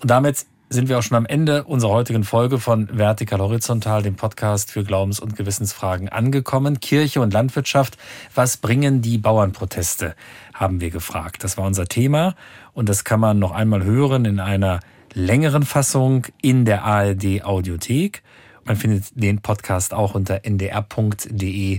Und 0.00 0.10
damit 0.10 0.46
sind 0.68 0.88
wir 0.88 0.98
auch 0.98 1.02
schon 1.02 1.16
am 1.16 1.26
Ende 1.26 1.62
unserer 1.62 1.92
heutigen 1.92 2.24
Folge 2.24 2.58
von 2.58 2.88
Vertikal 2.90 3.38
Horizontal, 3.38 4.02
dem 4.02 4.16
Podcast 4.16 4.72
für 4.72 4.82
Glaubens- 4.82 5.20
und 5.20 5.36
Gewissensfragen 5.36 6.08
angekommen. 6.08 6.80
Kirche 6.80 7.20
und 7.20 7.32
Landwirtschaft, 7.32 7.96
was 8.34 8.56
bringen 8.56 9.00
die 9.00 9.16
Bauernproteste, 9.18 10.16
haben 10.52 10.80
wir 10.80 10.90
gefragt. 10.90 11.44
Das 11.44 11.56
war 11.56 11.64
unser 11.64 11.86
Thema 11.86 12.34
und 12.72 12.88
das 12.88 13.04
kann 13.04 13.20
man 13.20 13.38
noch 13.38 13.52
einmal 13.52 13.84
hören 13.84 14.24
in 14.24 14.40
einer 14.40 14.80
längeren 15.12 15.62
Fassung 15.62 16.26
in 16.42 16.64
der 16.64 16.82
ARD 16.82 17.44
Audiothek. 17.44 18.24
Man 18.64 18.74
findet 18.74 19.04
den 19.14 19.40
Podcast 19.40 19.94
auch 19.94 20.16
unter 20.16 20.40
ndr.de-info. 20.44 21.78